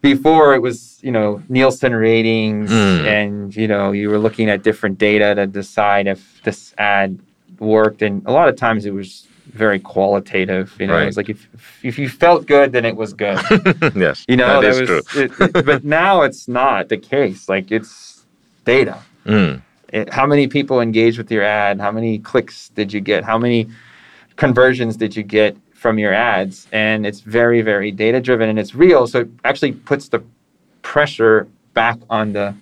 [0.00, 3.04] before it was, you know, Nielsen ratings Mm.
[3.06, 7.18] and, you know, you were looking at different data to decide if this ad
[7.58, 8.02] worked.
[8.02, 10.74] And a lot of times it was very qualitative.
[10.78, 11.02] You know, Right.
[11.02, 11.48] it was like if,
[11.82, 13.38] if you felt good, then it was good.
[13.94, 15.22] yes, You know, that is was, true.
[15.22, 17.48] it- it- but now it's not the case.
[17.48, 18.24] Like it's
[18.64, 18.98] data.
[19.26, 21.80] Mm, It, how many people engaged with your ad?
[21.80, 23.24] How many clicks did you get?
[23.24, 23.68] How many
[24.36, 26.66] conversions did you get from your ads?
[26.72, 29.06] And it's very, very data driven and it's real.
[29.06, 30.22] So it actually puts the
[30.82, 32.54] pressure back on the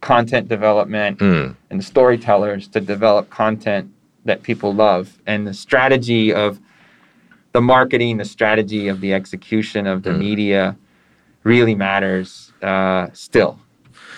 [0.00, 3.90] content development mm, and the storytellers to develop content
[4.24, 5.18] that people love.
[5.26, 6.60] And the strategy of
[7.52, 10.18] the marketing the strategy of the execution of the Mm.
[10.18, 10.76] media
[11.44, 13.58] really matters uh, still.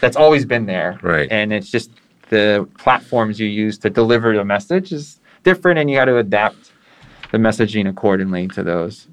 [0.01, 0.99] That's always been there.
[1.03, 1.29] Right.
[1.31, 1.91] and it's just
[2.31, 6.73] the platforms you use to deliver the message is different and you got to adapt
[7.33, 9.09] the messaging accordingly to those.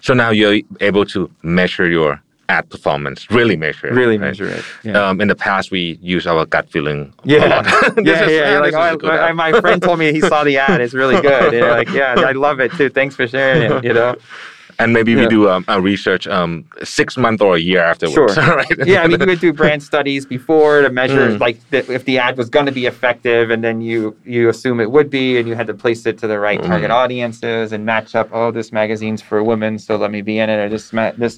[0.00, 2.20] So now you're able to measure your
[2.56, 3.94] ad performance, really measure it.
[4.02, 4.28] really right?
[4.28, 5.00] measure it yeah.
[5.08, 7.00] Um, in the past, we use our gut feeling.
[7.24, 7.64] a Yeah, lot.
[7.96, 8.56] This yeah, is- yeah.
[8.56, 10.80] ah, Like, a oh, I, my friend told me he saw the ad.
[10.84, 11.52] It's really good.
[11.78, 12.88] Like, yeah, I love it too.
[12.98, 13.84] Thanks for sharing it.
[13.84, 14.16] You know.
[14.80, 18.34] and maybe we do um, a research um, six months or a year afterwards.
[18.34, 18.56] Sure.
[18.60, 18.66] right?
[18.92, 21.38] Yeah, I mean, you would do brand studies before to measure Mm.
[21.46, 24.80] like the, if the ad was going to be effective, and then you you assume
[24.86, 26.94] it would be, and you had to place it to the right target Mm.
[27.02, 28.28] audiences and match up.
[28.32, 30.58] Oh, this magazine's for women, so let me be in it.
[30.64, 31.34] Or this ma- this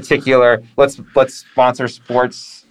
[0.00, 2.66] particular let's let's sponsor sports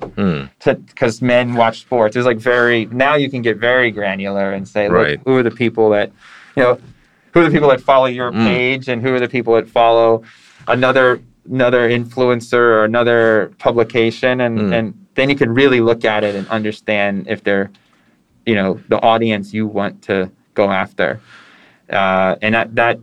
[0.63, 2.15] because men watch sports.
[2.15, 5.19] It's like very now you can get very granular and say, Right.
[5.25, 6.11] who are the people that
[6.55, 6.79] you know,
[7.33, 8.45] who are the people that follow your Mm.
[8.47, 10.23] page, and who are the people that follow
[10.67, 11.19] another
[11.51, 14.73] another influencer or another publication, and Mm.
[14.77, 14.85] and
[15.15, 17.69] then you can really look at it and understand if they're,
[18.45, 21.19] you know, the audience you want to go after,
[21.89, 22.99] uh, and that that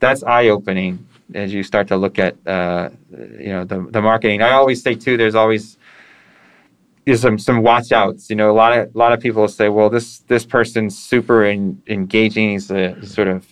[0.00, 0.98] that's eye opening
[1.32, 4.42] as you start to look at uh, you know the the marketing.
[4.42, 5.78] I always say too, there's always
[7.06, 8.30] there's some some watch outs.
[8.30, 11.44] You know, a lot of a lot of people say, well, this this person's super
[11.44, 12.50] en- engaging.
[12.50, 13.46] He's a sort of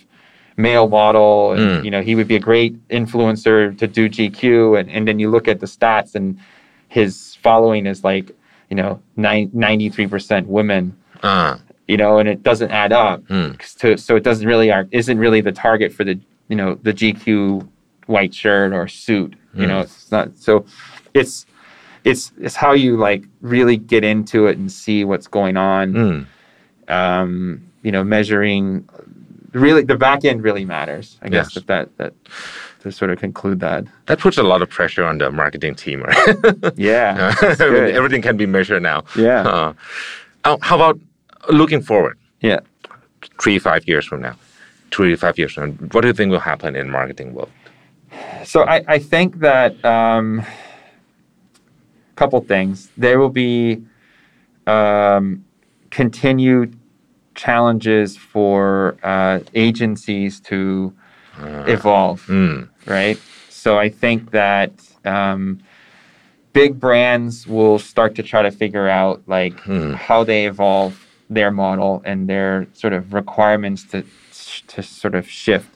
[0.57, 1.85] male model, and Mm.
[1.85, 4.79] you know, he would be a great influencer to do GQ.
[4.79, 6.37] And and then you look at the stats, and
[6.89, 8.31] his following is like
[8.69, 10.95] you know ninety three percent women.
[11.23, 13.23] ah, You know, and it doesn't add up.
[13.27, 16.19] mm, To, so it doesn't really are isn't really the target for the
[16.53, 17.67] you know the GQ
[18.05, 19.31] white shirt or suit.
[19.55, 19.83] You know, Mm.
[19.85, 20.53] it's not so.
[21.19, 21.45] It's
[22.09, 25.93] it's it's how you like really get into it and see what's going on.
[25.93, 26.25] mm.
[26.99, 28.87] Um, you know, measuring
[29.65, 31.17] really the back end really matters.
[31.25, 31.57] I guess Yes.
[31.57, 32.13] if that that
[32.81, 33.81] to sort of conclude that.
[34.07, 36.75] That puts a lot of pressure on the marketing team, right?
[36.91, 37.33] Yeah.
[37.99, 38.99] Everything can be measured now.
[39.15, 39.41] Yeah.
[40.45, 40.99] Uh, how about
[41.49, 42.59] looking forward, yeah.
[43.41, 44.35] three, five years from now?
[44.93, 47.49] Three, to five years from now, what do you think will happen in marketing world?
[48.43, 50.45] So I, I think that um,
[52.15, 52.89] couple things.
[52.97, 53.83] There will be
[54.67, 55.43] um,
[55.89, 56.77] continued
[57.35, 60.93] challenges for uh, agencies to
[61.65, 63.17] evolve, Mm, right?
[63.49, 64.71] So I think that
[65.05, 65.59] um,
[66.53, 69.93] big brands will start to try to figure out like Hmm.
[69.93, 70.93] how they evolve
[71.29, 74.03] their model and their sort of requirements to
[74.67, 75.69] to sort of shift.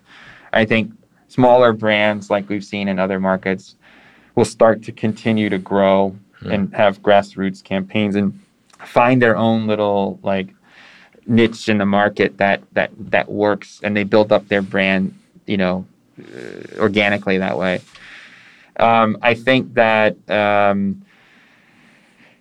[0.53, 0.91] I think
[1.27, 3.75] smaller brands like we've seen in other markets
[4.35, 8.39] will start to continue to grow and have grassroots campaigns and
[8.85, 10.53] find their own little like
[11.25, 15.57] niche in the market that that that works and they build up their brand you
[15.57, 15.85] know
[16.19, 17.81] uh, organically that way
[18.79, 21.03] um, i think that um,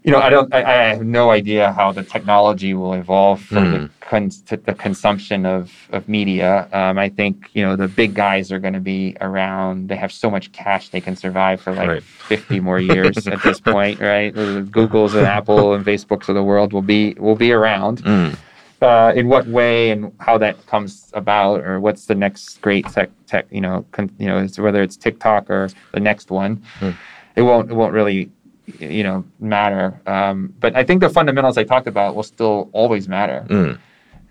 [0.07, 3.61] you know i don't I, I have no idea how the technology will evolve for
[3.61, 3.91] the, Mm.
[4.01, 8.61] cons- the consumption of, of media um, i think you know the big guys are
[8.61, 12.03] going to be around they have so much cash they can survive for like Right.
[12.03, 16.43] 50 more years at this point right the googles and apple and facebooks of the
[16.43, 18.37] world will be will be around mm,
[18.83, 23.11] uh, in what way and how that comes about, or what's the next great tech,
[23.27, 26.91] tech you know, con, you know, it's, whether it's TikTok or the next one, Hmm.
[27.37, 28.31] it won't, it won't really,
[28.79, 30.01] you know, matter.
[30.07, 33.47] Um, but I think the fundamentals I talked about will still always matter.
[33.49, 33.79] mm.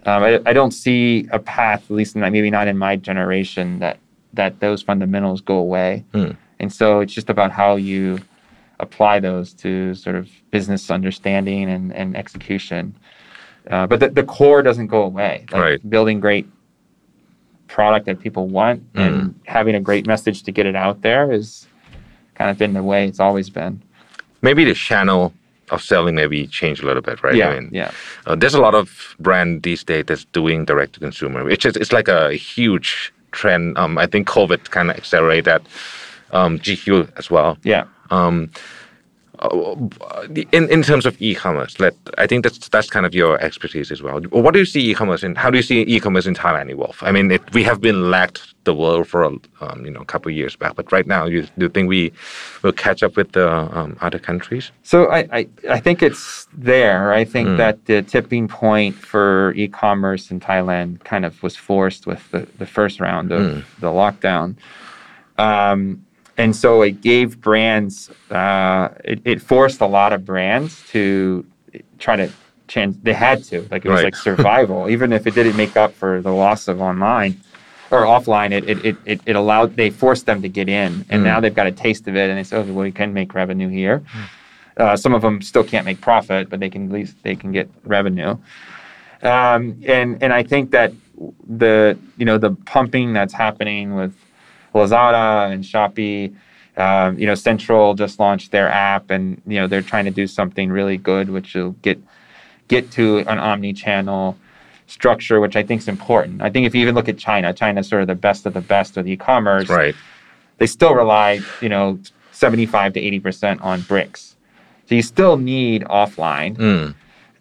[0.08, 3.80] Um, I, I don't see a path, at least in, maybe not in my generation,
[3.80, 3.98] that
[4.34, 6.06] that those fundamentals go away.
[6.14, 6.32] Hmm.
[6.60, 8.20] And so it's just about how you
[8.80, 12.96] apply those to sort of business understanding and, and execution.
[13.70, 15.46] Uh, but the, the core doesn't go away.
[15.52, 15.90] Like Right.
[15.90, 16.48] Building great
[17.68, 21.68] product that people want and having a great message to get it out there is
[22.36, 23.82] kind of been the way it's always been.
[24.42, 25.34] Maybe the channel
[25.72, 27.36] of selling maybe changed a little bit, right?
[27.36, 27.92] Yeah, I mean, yeah.
[28.26, 31.76] Uh, there's a lot of brand these days that's doing direct to consumer, which is
[31.76, 33.78] it's like a huge trend.
[33.78, 35.62] Um, I think COVID kind of accelerated that.
[36.32, 37.58] Um, GQ as well.
[37.64, 37.86] Yeah.
[38.10, 38.50] Um,
[40.52, 44.02] in in terms of e-commerce, let I think that's that's kind of your expertise as
[44.02, 44.22] well.
[44.30, 45.36] What do you see e-commerce in?
[45.36, 46.98] How do you see e-commerce in Thailand evolve?
[47.02, 49.30] I mean, it, we have been lagged the world for a
[49.62, 51.90] um, you know a couple of years back, but right now, you do you think
[51.90, 52.12] we
[52.64, 54.72] will catch up with the um, other countries?
[54.84, 57.14] So I, I, I think it's there.
[57.14, 62.30] I think that the tipping point for e-commerce in Thailand kind of was forced with
[62.32, 64.56] the, the first round of the lockdown.
[65.38, 66.05] Um,
[66.38, 71.46] and so it gave brands, uh, it, it forced a lot of brands to
[72.00, 72.30] try to
[72.68, 72.98] change.
[73.04, 74.06] They had to, like it was Right.
[74.06, 77.40] like survival, even if it didn't make up for the loss of online
[77.92, 78.52] or offline.
[78.52, 81.68] It it, it, it, allowed, they forced them to get in, and now they've got
[81.68, 84.02] a taste of it, and they say, oh, well, we can make revenue here.
[84.78, 87.52] Uh, some of them still can't make profit, but they can at least they can
[87.54, 88.36] get revenue.
[89.22, 90.92] Um, and and I think that
[91.48, 94.14] the you know the pumping that's happening with
[94.76, 96.36] Lazada and Shopee,
[96.78, 100.28] um, you know Central just launched their app, and you know they're trying to do
[100.28, 102.00] something really good, which will get
[102.68, 104.36] get to an omni-channel
[104.88, 106.42] structure, which I think is important.
[106.42, 108.62] I think if you even look at China, China's sort of the best of the
[108.62, 109.96] best with e-commerce Right.
[110.58, 112.00] they still rely, you know,
[112.32, 114.36] 75 to 80% on bricks.
[114.88, 116.58] So you still need offline.
[116.58, 116.96] Mm.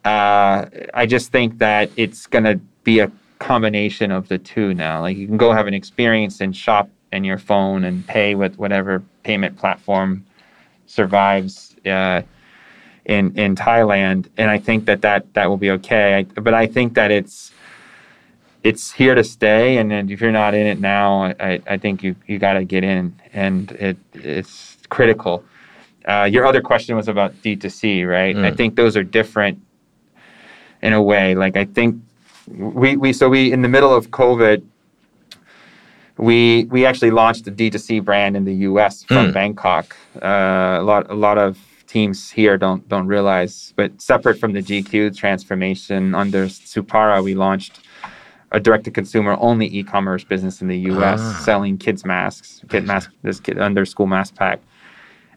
[0.05, 5.01] Uh, I just think that it's going to be a combination of the two now.
[5.01, 8.59] Like you can go have an experience and shop in your phone and pay with
[8.59, 10.25] whatever payment platform
[10.87, 12.23] survives uh,
[13.05, 16.15] in in Thailand, and I think that that that will be okay.
[16.19, 17.53] I, but I think that it's
[18.63, 22.03] it's here to stay, and then if you're not in it now, I, I think
[22.03, 25.45] you you got to get in, and it it's critical.
[26.07, 28.37] Uh, your other question was about D2C, right?
[28.37, 29.61] I think those are different
[30.83, 31.35] in a way.
[31.35, 32.03] Like I think
[32.49, 34.63] we we so we in the middle of COVID,
[36.17, 39.05] we we actually launched a D2C brand in the U.S.
[39.05, 39.97] from Bangkok.
[40.23, 44.63] Uh, a lot a lot of teams here don't don't realize, but separate from the
[44.63, 47.81] GQ transformation under Supara, we launched
[48.53, 51.21] a direct-to-consumer only e-commerce business in the U.S.
[51.45, 54.61] selling kids masks, kid mask, this kid under school mask pack,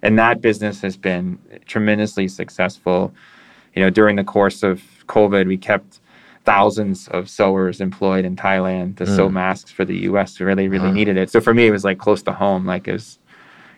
[0.03, 3.11] and that business has been tremendously successful.
[3.75, 5.99] You know, during the course of COVID, we kept
[6.47, 9.33] thousands of sewers employed in Thailand to sew mm.
[9.33, 10.37] masks for the U.S.
[10.37, 11.29] who really, really needed it.
[11.29, 12.65] So for me, it was like close to home.
[12.65, 13.19] Like it was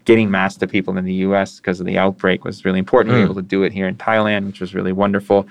[0.06, 1.58] getting masks to people in the U.S.
[1.58, 3.16] because of the outbreak was really important.
[3.16, 3.32] We were mm.
[3.32, 5.48] able to do it here in Thailand, which was really wonderful.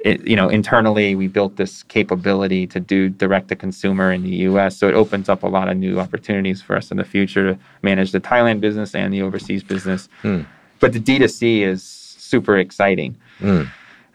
[0.00, 4.36] It, you know, internally, we built this capability to do direct to consumer in the
[4.50, 4.76] U.S.
[4.76, 7.58] So it opens up a lot of new opportunities for us in the future to
[7.80, 10.10] manage the Thailand business and the overseas business.
[10.22, 10.44] Mm.
[10.80, 13.16] But the D2C is super exciting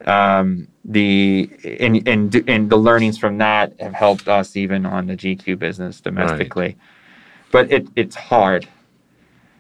[0.06, 5.16] um, the and, and and the learnings from that have helped us even on the
[5.16, 6.76] GQ business domestically.
[7.52, 8.68] But it it's hard.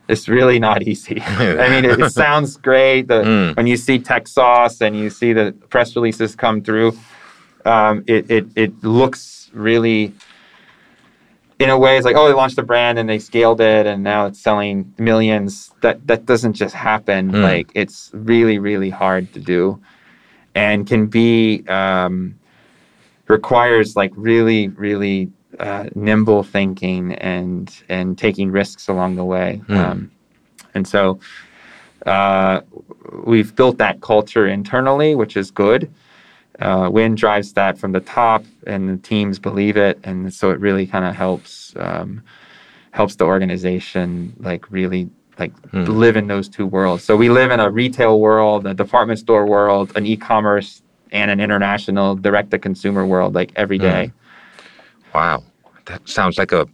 [0.07, 1.21] It's really not easy.
[1.25, 3.07] I mean, it, it sounds great.
[3.07, 6.97] The, When you see Techsauce and you see the press releases come through,
[7.65, 10.13] um, it, it it looks really.
[11.59, 14.03] In a way, it's like, oh, they launched the brand and they scaled it, and
[14.03, 15.71] now it's selling millions.
[15.81, 17.31] That that doesn't just happen.
[17.43, 19.79] Like it's really, really hard to do
[20.55, 22.37] and can be um,
[23.27, 29.61] requires like really really uh, nimble thinking and and taking risks along the way.
[29.69, 30.11] Um,
[30.73, 31.19] and so
[32.05, 32.61] uh,
[33.25, 35.91] we've built that culture internally which is good.
[36.59, 40.59] Uh, Win drives that from the top and the teams believe it and so it
[40.59, 42.21] really kind of helps um,
[42.91, 47.03] helps the organization like really like live in those two worlds.
[47.03, 51.39] So we live in a retail world, a department store world, an e-commerce and an
[51.39, 54.11] international direct to consumer world like every day.
[55.13, 55.43] Wow,
[55.85, 56.67] that sounds like a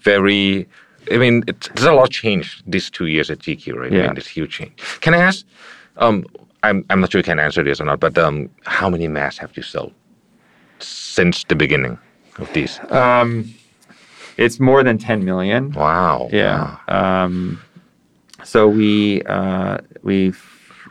[0.00, 0.66] very.
[1.10, 3.92] I mean, it's, there's a lot of change these two years at GQ, right?
[3.92, 4.02] I Yeah.
[4.08, 4.72] mean, it's huge change.
[5.00, 5.46] Can I ask?
[5.96, 6.26] Um,
[6.62, 9.38] I'm I'm not sure you can answer this or not, but um, how many masks
[9.38, 9.92] have you sold
[10.80, 11.98] since the beginning
[12.38, 12.78] of these?
[12.90, 13.54] Um,
[14.36, 15.72] it's more than 10 million.
[15.72, 16.28] Wow.
[16.32, 16.76] Yeah.
[16.88, 17.24] wow.
[17.24, 17.60] Um,
[18.44, 20.42] so we uh, we've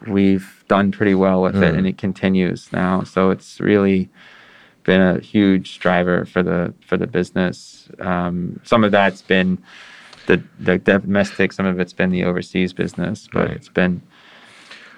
[0.07, 3.03] we've done pretty well with it, and it continues now.
[3.03, 4.09] So it's really
[4.83, 7.89] been a huge driver for the for the business.
[7.99, 9.57] Um, some of that's been
[10.27, 13.55] the the domestic, some of it's been the overseas business, but Right.
[13.55, 14.01] it's been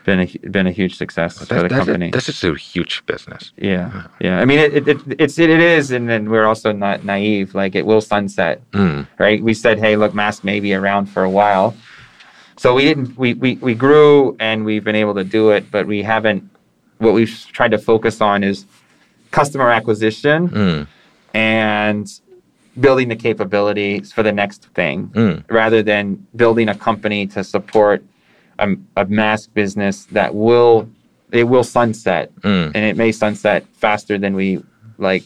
[0.05, 2.09] been a been a huge success for the company.
[2.09, 3.51] this is a huge business.
[3.57, 4.39] yeah, yeah.
[4.39, 7.53] I mean, it, it, it it's it, it is, and then we're also not naive.
[7.53, 9.07] Like it will sunset Mm.
[9.19, 9.43] right?
[9.43, 11.75] We said, hey, look, mask may be around for a while,
[12.59, 15.87] So we didn't we, we we grew and we've been able to do it, but
[15.87, 16.43] we haven't.
[16.97, 18.65] What we've tried to focus on is
[19.31, 20.87] customer acquisition Mm.
[21.33, 22.05] and
[22.77, 25.43] building the capabilities for the next thing Mm.
[25.49, 28.03] rather than building a company to support
[28.59, 30.89] a, a mass business that will
[31.31, 32.71] it will sunset Mm.
[32.75, 34.61] and it may sunset faster than we
[34.97, 35.23] like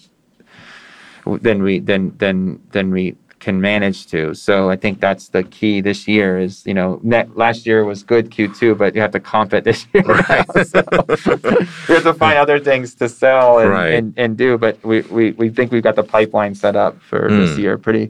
[1.47, 3.15] than we than than than we
[3.45, 7.25] can manage to so i think that's the key this year is you know net,
[7.43, 10.47] last year was good q2 but you have to comp it this year Right.
[10.73, 10.81] so
[11.87, 13.93] we have to find other things to sell and, Right.
[13.97, 17.21] and, and do but we, we we think we've got the pipeline set up for
[17.39, 17.57] this Mm.
[17.63, 18.05] year pretty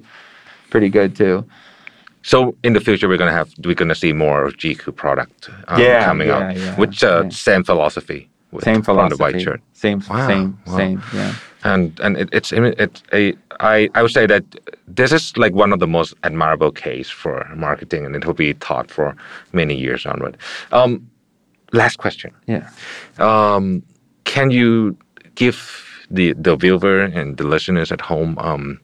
[0.74, 1.36] pretty good too
[2.32, 5.40] So in the future, we're gonna have we're gonna see more of GQ product
[5.72, 8.22] um, Yeah, coming yeah, out, yeah, which uh, same philosophy.
[8.54, 9.62] With, same philosophy the white shirt.
[9.84, 10.78] same Wow, same wow.
[10.80, 11.32] same yeah
[11.64, 14.44] and and it, it's it's a I I would say that
[14.88, 18.54] this is like one of the most admirable case for marketing, and it will be
[18.56, 19.16] taught for
[19.54, 20.38] many years onward.
[20.72, 21.10] Um,
[21.72, 22.70] last question: yeah
[23.20, 23.84] um,
[24.26, 24.98] Can you
[25.36, 25.58] give
[26.12, 28.80] the the viewer and the listeners at home um,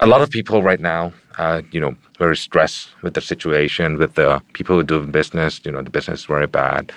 [0.00, 4.14] a lot of people right now, uh, you know, very stressed with the situation, with
[4.14, 5.60] the people who do business.
[5.64, 6.92] You know, the business is very bad.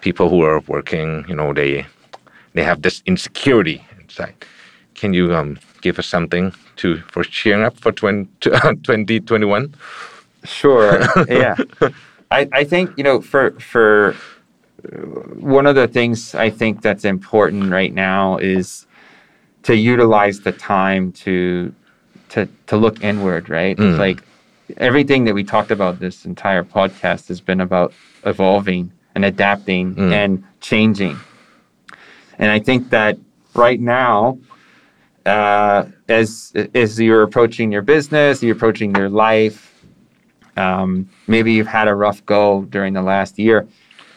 [0.00, 1.86] People who are working, you know, they
[2.54, 4.34] they have this insecurity inside.
[4.94, 9.74] Can you um, give us something to for cheering up for 20, 2021?
[10.44, 11.00] Sure.
[11.28, 11.54] yeah.
[12.30, 14.14] I, I think, you know, for for
[14.84, 14.96] uh,
[15.56, 18.86] one of the things I think that's important right now is
[19.64, 21.74] to utilize the time to
[22.30, 23.76] to to look inward, right?
[23.76, 23.90] Mm.
[23.90, 24.22] It's like
[24.76, 27.92] everything that we talked about this entire podcast has been about
[28.24, 30.12] evolving and adapting Mm.
[30.12, 31.16] and changing.
[32.38, 33.18] And I think that
[33.58, 34.38] right now,
[35.26, 39.84] uh, as as you're approaching your business, you're approaching your life,
[40.56, 43.66] um, maybe you've had a rough go during the last year.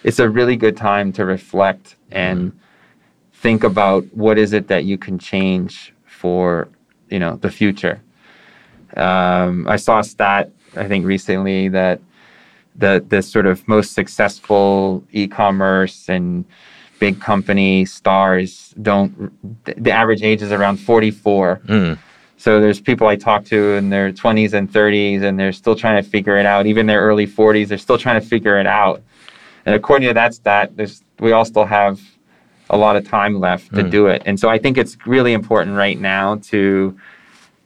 [0.04, 2.58] It's a really good time to reflect and
[3.34, 6.70] think about what is it that you can change for
[7.10, 8.02] you know the future.
[8.96, 12.00] Um, I saw a stat I think recently that
[12.76, 16.46] the the sort of most successful e-commerce and
[17.02, 19.12] big company stars don't
[19.88, 21.97] the average age is around 44 Mm.
[22.38, 25.97] so there's people I talk to in their 20s and 30s, and they're still trying
[26.04, 26.66] to figure it out.
[26.66, 28.97] Even their early 40s, they're still trying to figure it out.
[29.66, 30.95] And according to that stat, there's
[31.26, 31.95] we all still have
[32.76, 33.91] a lot of time left to Mm.
[33.97, 34.20] do it.
[34.28, 36.62] And so I think it's really important right now to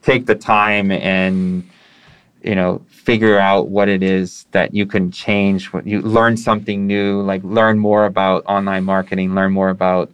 [0.10, 1.38] take the time and
[2.50, 2.72] you know
[3.06, 5.72] figure out what it is that you can change.
[5.72, 10.12] What you learn something new, like learn more about online marketing, learn more about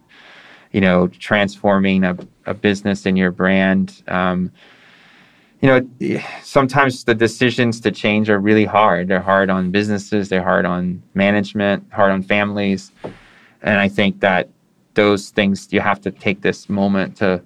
[0.72, 4.04] you know, transforming a, a business and your brand.
[4.08, 4.52] Um,
[5.62, 9.08] you know, sometimes the decisions to change are really hard.
[9.08, 12.92] They're hard on businesses, they're hard on management, hard on families.
[13.62, 14.50] And I think that
[14.96, 17.42] those things you have to take this moment to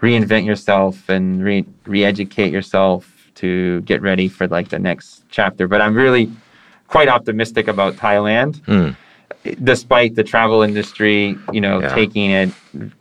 [0.00, 5.68] reinvent yourself and re re-educate yourself to get ready for like the next chapter.
[5.68, 6.30] But I'm really
[6.88, 8.96] quite optimistic about Thailand Mm.
[9.62, 11.94] despite the travel industry, you know, Yeah.
[11.94, 12.50] taking it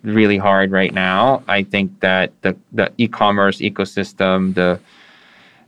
[0.03, 4.79] really hard right now, I think that the, the e-commerce ecosystem, the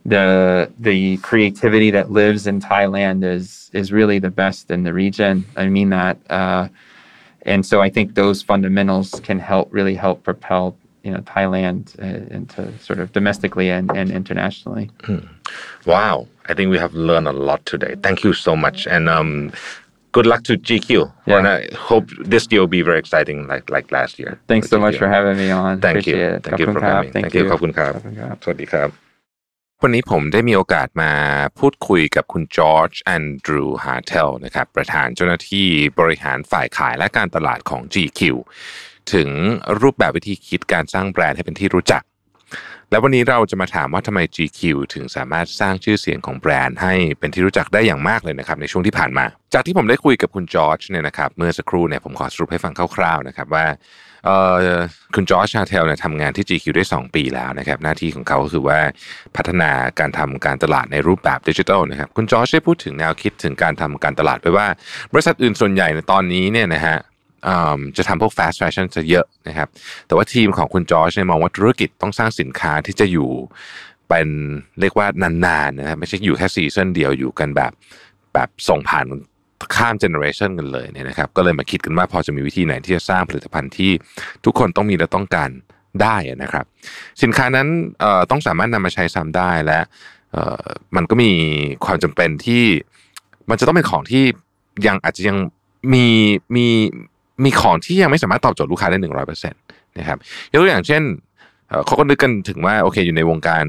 [0.06, 5.44] the the creativity that lives in Thailand is is really the best in the region.
[5.56, 6.68] I mean that, uh,
[7.44, 12.34] and so I think those fundamentals can help really help propel you know Thailand uh,
[12.34, 14.90] into sort of domestically and, and internationally.
[15.02, 15.28] Mm.
[15.86, 17.96] Wow, I think we have learned a lot today.
[18.02, 19.52] Thank you so much, and um,
[20.12, 21.12] good luck to GQ.
[21.26, 21.38] Yeah.
[21.38, 24.40] And I hope this year will be very exciting, like like last year.
[24.48, 24.80] Thanks so GQ.
[24.80, 25.80] much for having me on.
[25.80, 26.26] Thank Appreciate you.
[26.36, 26.42] It.
[26.44, 27.12] Thank you for having me.
[27.12, 27.44] Thank you.
[27.52, 27.92] ขอบคุณครับ
[28.44, 29.10] สวัสดีครับ
[29.84, 31.12] วันนี้ผมได้มีโอกาสมา
[31.58, 35.68] พูดคุยกับคุณจอร์จแอนดรูฮาร์เทลนะครับประธานเจ้าหน้าที่
[36.00, 38.20] บริหารฝ่ายขายและการตลาดของ GQ
[39.14, 39.28] ถึง
[39.80, 42.02] รูปแบบวิธีคิดการสร้างแบรนด์ให้เป็นที่รู้จัก
[42.90, 44.60] และวันนี้เราจะมาถามว่าทำไม GQ
[44.94, 53.66] ถึงสามารถสร้างชื่อเสียงของแบรนด์ให้เป็นที่รู้จักได้อย่างมากเลยนะครับในช่วงที่ผ่านมา จากที่ผมได้คุยกับคุณจอร์จเนี่ยนะครับเมื่อสักครู่เนี่ยผมขอสรุปให้ฟังคร่าวๆนะครับว่า
[55.14, 58.78] คุณจอร์จชาเทลเนี่ยทำงานที่ GQ ได้ 2 ปีแล้วนะครับหน้าที่ของเขาก็คือว่า
[59.36, 64.66] พัฒนาการทำการตลาดในรูปแบบดิจิทัลนะครับคุณจอร์จได้พูดถึงแนวคิดถึงการทำการตลาดไปว่า
[65.12, 66.96] บริษัทอื่นส่วนใหญ่ในตอนนี้เนี่ยนะฮะ
[67.96, 69.68] จะทำพวก fast fashion จะเยอะนะครับ
[70.06, 73.30] แต่ว่าทีมของคุณจอร์จเนี่ยมองว่าธุรกิจต้องสร้างสินค้าที่จะอยู่
[74.08, 74.28] เป็น
[74.80, 77.72] เรียกว่านานๆนะครับไม่ใช่อยู่แค่ซีซันเดียวอยู่กันแบบ
[78.34, 79.04] แบบส่งผ่าน
[79.76, 83.90] ข้ามเจเนอเรชันกันเลยเนี่ยนะครับ ก็เลยมาคิดกันว่าพอจะมีวิธีไหนที่จะสร้างผลิตภัณฑ์ที่
[84.44, 85.50] ทุกคนต้องมีและต้องการ
[86.02, 86.64] ได้นะครับ
[87.22, 87.68] สินค้านั้น
[88.30, 89.80] ต้องสามารถนำมาใช้ซ้ำได้และ
[90.96, 91.30] มันก็มี
[91.84, 92.64] ความจำเป็นที่
[93.50, 94.24] มันจะต้องเป็นของที่
[94.86, 95.36] ยังอาจจะยัง
[95.94, 96.06] มี
[96.56, 96.66] มี
[97.44, 99.60] มีของที่ยังไม่สามารถตอบโจทย์ลูกค้าได้หนึ่งร้อยเปอร์เซ็นต์
[99.98, 100.18] นะครับ
[100.52, 101.02] ยกตัวอย่างเช่น
[101.86, 103.64] เขาก็นึกกันถึงว่าโอเคอยู่ในวงการ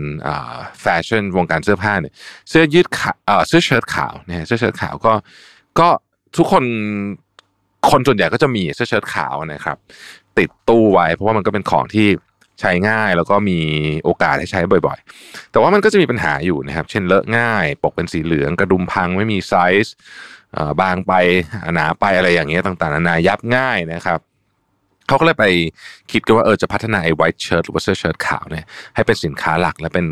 [0.81, 2.13] แฟชั่นวงการเสื้อผ้าเนี่ย
[2.49, 3.17] เสื้อยืดขาว
[3.47, 5.13] เสื้อเชิ้ตขาวเนะฮะเสื้อเชิ้ตขาวก็
[5.79, 5.87] ก็
[6.37, 6.63] ทุกคน
[7.89, 9.77] คนส่วนใหญ่ก็จะมีเสื้อเชิ้ตขาวนะครับ
[10.37, 12.07] ติดตู้ไว้ เพราะว่ามันก็เป็นของที่
[12.59, 13.59] ใช้ง่ายแล้วก็มี
[14.03, 19.53] โอกาสให้ใช้บ่อยๆ แต่ว่ามันก็จะมีปัญหาอยู่นะครับ เช่นเลอะง่าย ปกเป็นสีเหลืองกระดุมพังไม่มีไซ
[19.85, 19.93] ส์
[20.81, 21.13] บางไป
[21.75, 24.19] หนาไปอะไรอย่างเงี้ยต่างๆนานายับง่ายนะครับ
[25.07, 25.45] เขาก็เลยไป
[26.11, 30.07] คิดกันว่าเออจะพัฒนาไอ้ white shirt หรือว่าเสื้อเชิ้ตขาวเนี่ยให้เป็นสินค้าหลักและเป็น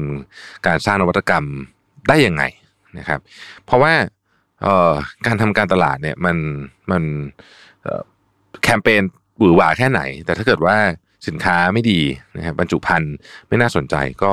[0.68, 1.46] การสร้างนวัตกรรม
[2.10, 2.44] ได้ยังไง
[2.98, 3.20] นะครับ
[3.66, 3.94] เพราะว่า
[5.26, 6.38] การทำการตลาดเนี่ยมัน
[6.92, 7.04] มัน
[8.64, 9.04] แคมเปญ
[9.38, 10.78] หวือหวาแค่ไหน แต่ถ้าเกิดว่า
[11.28, 12.02] สินค้าไม่ดี
[12.38, 13.16] นะครับบรรจุภัณฑ์
[13.48, 14.32] ไม่น่าสนใจก็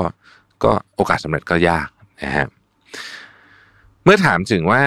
[0.64, 1.88] ก็โอกาสสำเร็จก็ยาก
[2.24, 2.48] นะฮะ
[4.04, 4.82] เมื่อถามถึงว่า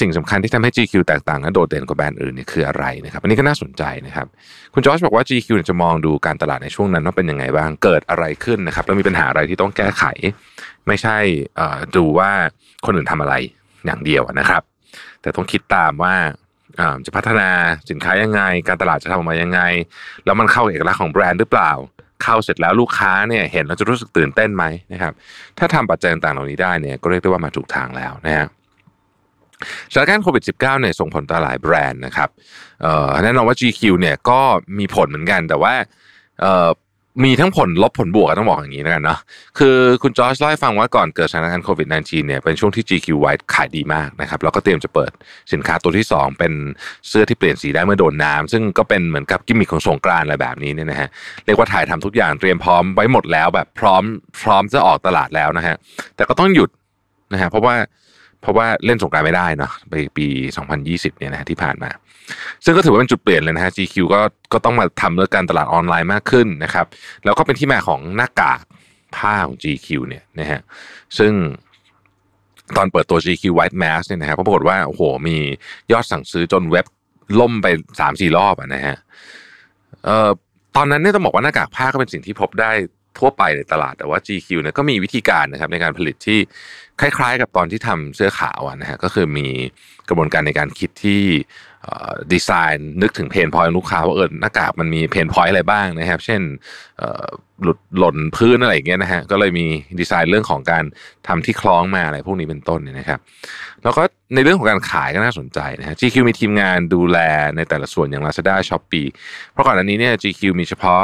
[0.00, 4.26] สิ่งสำคัญที่ทำให้ GQ แตกต่างและโดดเด่นกว่าแบรนด์อื่นนี่คืออะไรนะครับ อันนี้ก็น่าสนใจนะครับ
[4.74, 10.04] คุณจอร์จบอกว่า GQ จะมองดูการตลาดในช่วงนั้นว่าเป็นยังไงบ้าง เกิดอะไรขึ้นนะครับ แล้วมีปัญหาอะไรที่ต้องแก้ไข
[10.86, 11.16] ไม่ใช่
[11.96, 12.30] ดูว่า
[12.84, 13.34] คนอื่นทำอะไร
[13.86, 14.62] อย่างเดียวนะครับ
[15.22, 16.14] แต่ต้องคิดตามว่า
[17.06, 17.48] จะพัฒนา
[17.90, 19.60] สินค้ายังไง การตลาดจะทำออกมายังไง
[20.24, 21.72] แล้วมันเข้าเอกลักษณ์ของแบรนด์หรือเปล่า
[22.22, 25.12] เข้าเสร็จแล้วลูกค้าเนี่ยเห็นแล้วจะรู้สึกตื่นเต้นไหมนะครับ
[25.58, 28.46] ถ้าทำปัจจัยต่างๆเหล่านี้ได้เนี่ยก็เรียกได้ว่ามาถูกทางแล้วนะฮะ
[29.92, 32.28] สถานการณ์โควิด -19 เนี่ยส่งผลต่อหลายแบรนด์นะครับ
[33.22, 34.40] แน่นอนว่า GQ เนี่ยก็
[34.78, 35.74] มีผลเหมือนกัน แต่ว่า
[37.24, 39.18] มีทั้งผลลบผลบวกต้องบอกอย่างนี้แล้วกันเนาะ
[39.58, 45.10] คือคุณจอร์จเล่าให้ฟังว่าก่อนเกิดสถานการณ์โควิด -19 เนี่ยเป็นช่วงที่ GQ White ขายดีมากนะครับแล้วก็เตรียมจะเปิด
[45.52, 46.52] สินค้าตัวที่ 2 เป็น
[47.08, 51.08] เสื้อที่เปลี่ยนสีได้เมื่อโดนน้ำซึ่งก็เป็นเหมือนกับกิมมิคของสงกรานอะไรแบบนี้เนี่ยนะฮะ
[51.44, 54.02] เรียกว่าถ่ายทำทุกอย่างเตรียมพร้อมไว้หมดแล้วแบบพร้อม
[54.42, 55.76] พร้อมจะออกตลาดแล้วนะฮะ
[56.16, 56.70] แต่ก็ต้องหยุด
[57.32, 57.74] นะฮะเพราะว่า
[58.40, 60.26] เพราะว่าเล่นสงกรานต์ไม่ได้เนาะไปปี
[60.72, 61.90] 2020 เนี่ยนะที่ผ่านมา
[62.64, 64.20] ซึ่งก็ถือว่าเป็นจุดเปลี่ยนเลยนะฮะ GQ ก็
[64.52, 66.86] ก็ต้องมาทำเรื่องการตลาดออนไลน์มากขึ้นนะครับ
[67.24, 68.60] แล้วก็เป็นที่มาของหน้ากาก
[69.16, 70.60] ผ้าของ GQ เนี่ยนะฮะ
[71.18, 71.32] ซึ่ง
[72.76, 75.36] ตอนเปิดตัว GQ White Mask เนี่ยนะครับก็ปรากฏว่าโอ้โหมี
[75.92, 76.86] ยอดสั่งซื้อจนเว็บ
[77.40, 77.66] ล่มไป
[78.00, 78.96] สามสี่รอบอะนะฮะ
[80.04, 80.30] เอ่อ
[80.76, 82.70] ตอนนั้นเนี่ยต้องบอกว่าหน้ากากผ้าก็เป็นสิ่งที่พบได้
[83.18, 86.38] ทั่วไปในตลาดแต่ว่า GQ เนี่ยก็มีวิธีการนะครับในการผลิตที่
[87.00, 89.46] คล้ายๆ กับตอนที่ทำเสื้อขาวนะฮะก็คือมี
[90.08, 91.22] กระบวนการในการคิดที่
[92.32, 96.40] ดีไซน์นึกถึงเพนพอยลูกค้าว่าเออหน้ากากมันมีเพนพอยอะไรบ้างนะครับ เช่น
[97.62, 99.66] หลุดหล่นพื้นอะไรอย่างเงี้ยนะฮะก็เลยมี
[100.00, 100.84] ดีไซน์เรื่องของการ
[101.26, 103.20] ทำที่คล้องมาอะไรพวกนี้เป็นต้นเนี่ยนะครับ
[103.82, 104.02] แล้วก็
[104.34, 107.18] ในเรื่องของการขายก็น่าสนใจนะฮะ GQ มีทีมงานดูแล
[107.56, 109.08] ในแต่ละส่วนอย่าง Lazada Shopee
[109.52, 111.00] เพราะก่อนอันนี้เนี่ย GQ มีเฉพาะ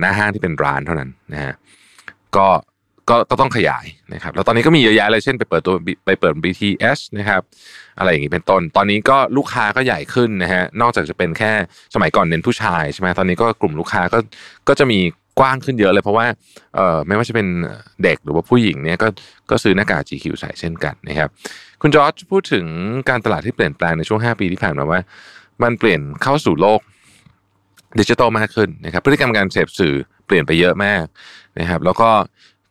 [0.00, 1.54] หน้าห้างที่เป็นร้านเท่านั้นนะฮะ
[2.36, 2.46] ก็
[3.10, 5.74] ก็ก็ต้องขยายนะครับแล้วตอนนี้ก็มีเยอะแยะเลยเช่นไปเปิดตัว
[6.06, 7.42] ไปเปิด BTS นะครับ
[7.98, 11.52] อะไรอย่างนี้เป็นต้น ตอนนี้ก็ลูกค้าก็ใหญ่ขึ้นนะฮะนอกจากจะเป็นแค่
[11.94, 14.18] สมัยก่อนเน้นผู้ชายใช่ไหมตอนนี้ก็กลุ่มลูกค้าก็
[14.68, 14.98] ก็จะมี
[15.40, 16.26] กว้างขึ้นเยอะเลยเพราะว่า
[16.74, 17.46] เอ่อไม่ว่าจะเป็น
[18.02, 19.08] เด็กหรือว่าผู้หญิงเนี่ยก็
[19.50, 21.28] ก็ซื้อหน้ากาก GQ ใส่เช่นกันนะครับ
[21.82, 22.66] คุณจอร์จพูดถึง
[23.08, 25.00] การตลาดที่เปลี่ยนแปลงในช่วง 5 ปีที่ผ่านมาว่า
[25.62, 26.80] มันเปลี่ยนเข้าสู่โลก
[28.00, 29.94] ดิจิทัลมากขึ้นนะครับพฤติกรรมการเสพสื่อ
[30.26, 31.04] เปลี่ยนไปเยอะมาก
[31.60, 32.10] นะครับแล้วก็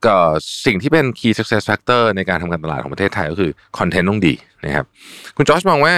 [0.05, 0.17] ก็
[0.65, 4.33] สิ่งที่เป็น key success factor ในการทำการตลาดของประเทศไทยก็คือคอนเทนต์ต้องดี
[4.65, 4.85] นะครับ
[5.37, 5.93] คุณจอร์จมองว่า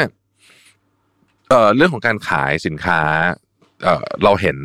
[1.49, 3.01] เอ่อเรื่องของการขายสินค้า
[3.84, 4.58] เอ่อเราเห็น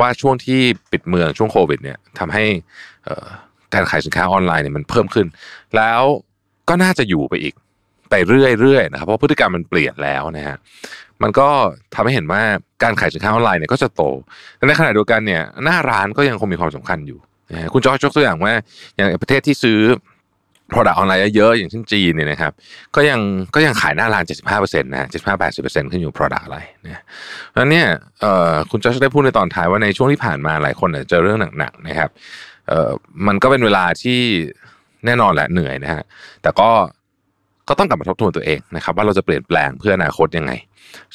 [0.00, 0.60] ว่าช่วงที่
[0.92, 2.44] ปิดเมืองช่วงโควิด เนี่ยทำให้
[3.04, 3.26] เอ่อ
[3.74, 5.26] การขายสินค้าออนไลน์เนี่ยมันเพิ่มขึ้น
[5.76, 6.02] แล้ว
[6.68, 7.54] ก็น่าจะอยู่ไปอีก
[8.10, 10.56] ไปเรื่อยๆนะครับเพราะพฤติกรรมมันเปลี่ยนแล้วนะฮะ
[11.22, 11.48] มันก็
[11.94, 12.42] ทำให้เห็นว่า
[12.82, 14.02] การขายสินค้าออนไลน์เนี่ยก็จะโต
[14.56, 17.18] แต่ในขณะเดียวกันเนี่ยหน้าร้านก็ยังคงมีความสำคัญอยู่
[17.52, 18.52] นะคุณจอร์จยกตัวอย่างว่า
[18.96, 19.80] อย่างประเทศที่ซื้อ
[20.72, 22.52] product ออนไลน์เยอะๆอย่างเช่นจีนเนี่ยนะครับ
[22.96, 23.20] ก็ยัง
[23.54, 27.02] ก็ยังขายหน้าร้าน 75%นะ75 80%ขึ้นอยู่ product อะไรนะ
[27.48, 27.88] เพราะนั้นเนี่ย
[28.70, 32.10] คุณจอร์จได้พูดในตอนท้ายว่าในช่วงที่ผ่านมาหลายคนเจอเรื่องหนักๆนะครับ
[33.26, 34.20] มันก็เป็นเวลาที่
[35.06, 36.02] แน่นอนแหละเหนื่อยนะฮะ
[36.42, 36.70] แต่ก็
[37.68, 40.52] ก็ต้องกลับมาทบทวนตัวเองนะครับ ว่าเราจะเปลี่ยนแปลงเพื่ออนาคตยังไง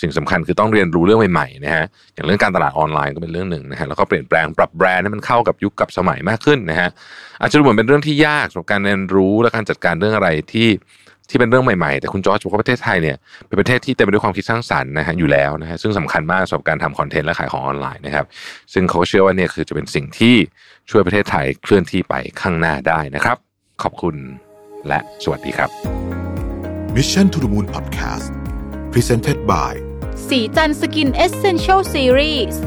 [0.01, 6.89] สิ่งสำคัญคือต้องเรียนรู้เรื่องใหม่ๆนะฮะอย่างเรื่องการตลาดออนไลน์ก็เป็นเรื่องหนึ่งนะฮะแล้วก็เปลี่ยนแปลงปรับแบรนด์ให้มันเข้ากับยุคกับสมัยมากขึ้นนะฮะ
[7.41, 10.69] อาจจะดูเหมือนเป็นเรื่องที่ยากสำหรับการเรียนรู้และการจัดการเรื่องอะไรที่
[11.29, 13.17] ที่เป็นเรื่องใหม่ๆ แต่คุณจอร์จบอกว่าประเทศไทยเนี่ย
[13.47, 18.25] เป็นประเทศที่เต็มไปด้วยความคิดสร้างสรรค์นะฮะอยู่แล้วนะฮะซึ่งสำคัญมากสำหรับการทำคอนเทนต์และขายของออนไลน์นะครับ
[18.73, 20.35] ซึ่งเขาเชื่อว่าเนี่ยคือจะเป็นสิ่งที่
[20.89, 23.37] ช่วยประเทศไทยเคลื่อนที่ไปข้างหน้าได้นะครับ
[23.83, 24.15] ขอบคุณ
[24.87, 25.69] และสวัสดีครับ
[26.95, 28.44] Mission to the Moon Podcast
[28.95, 29.73] Presented by
[30.27, 32.61] สีจันสกินเอเซนเชลซีรีส์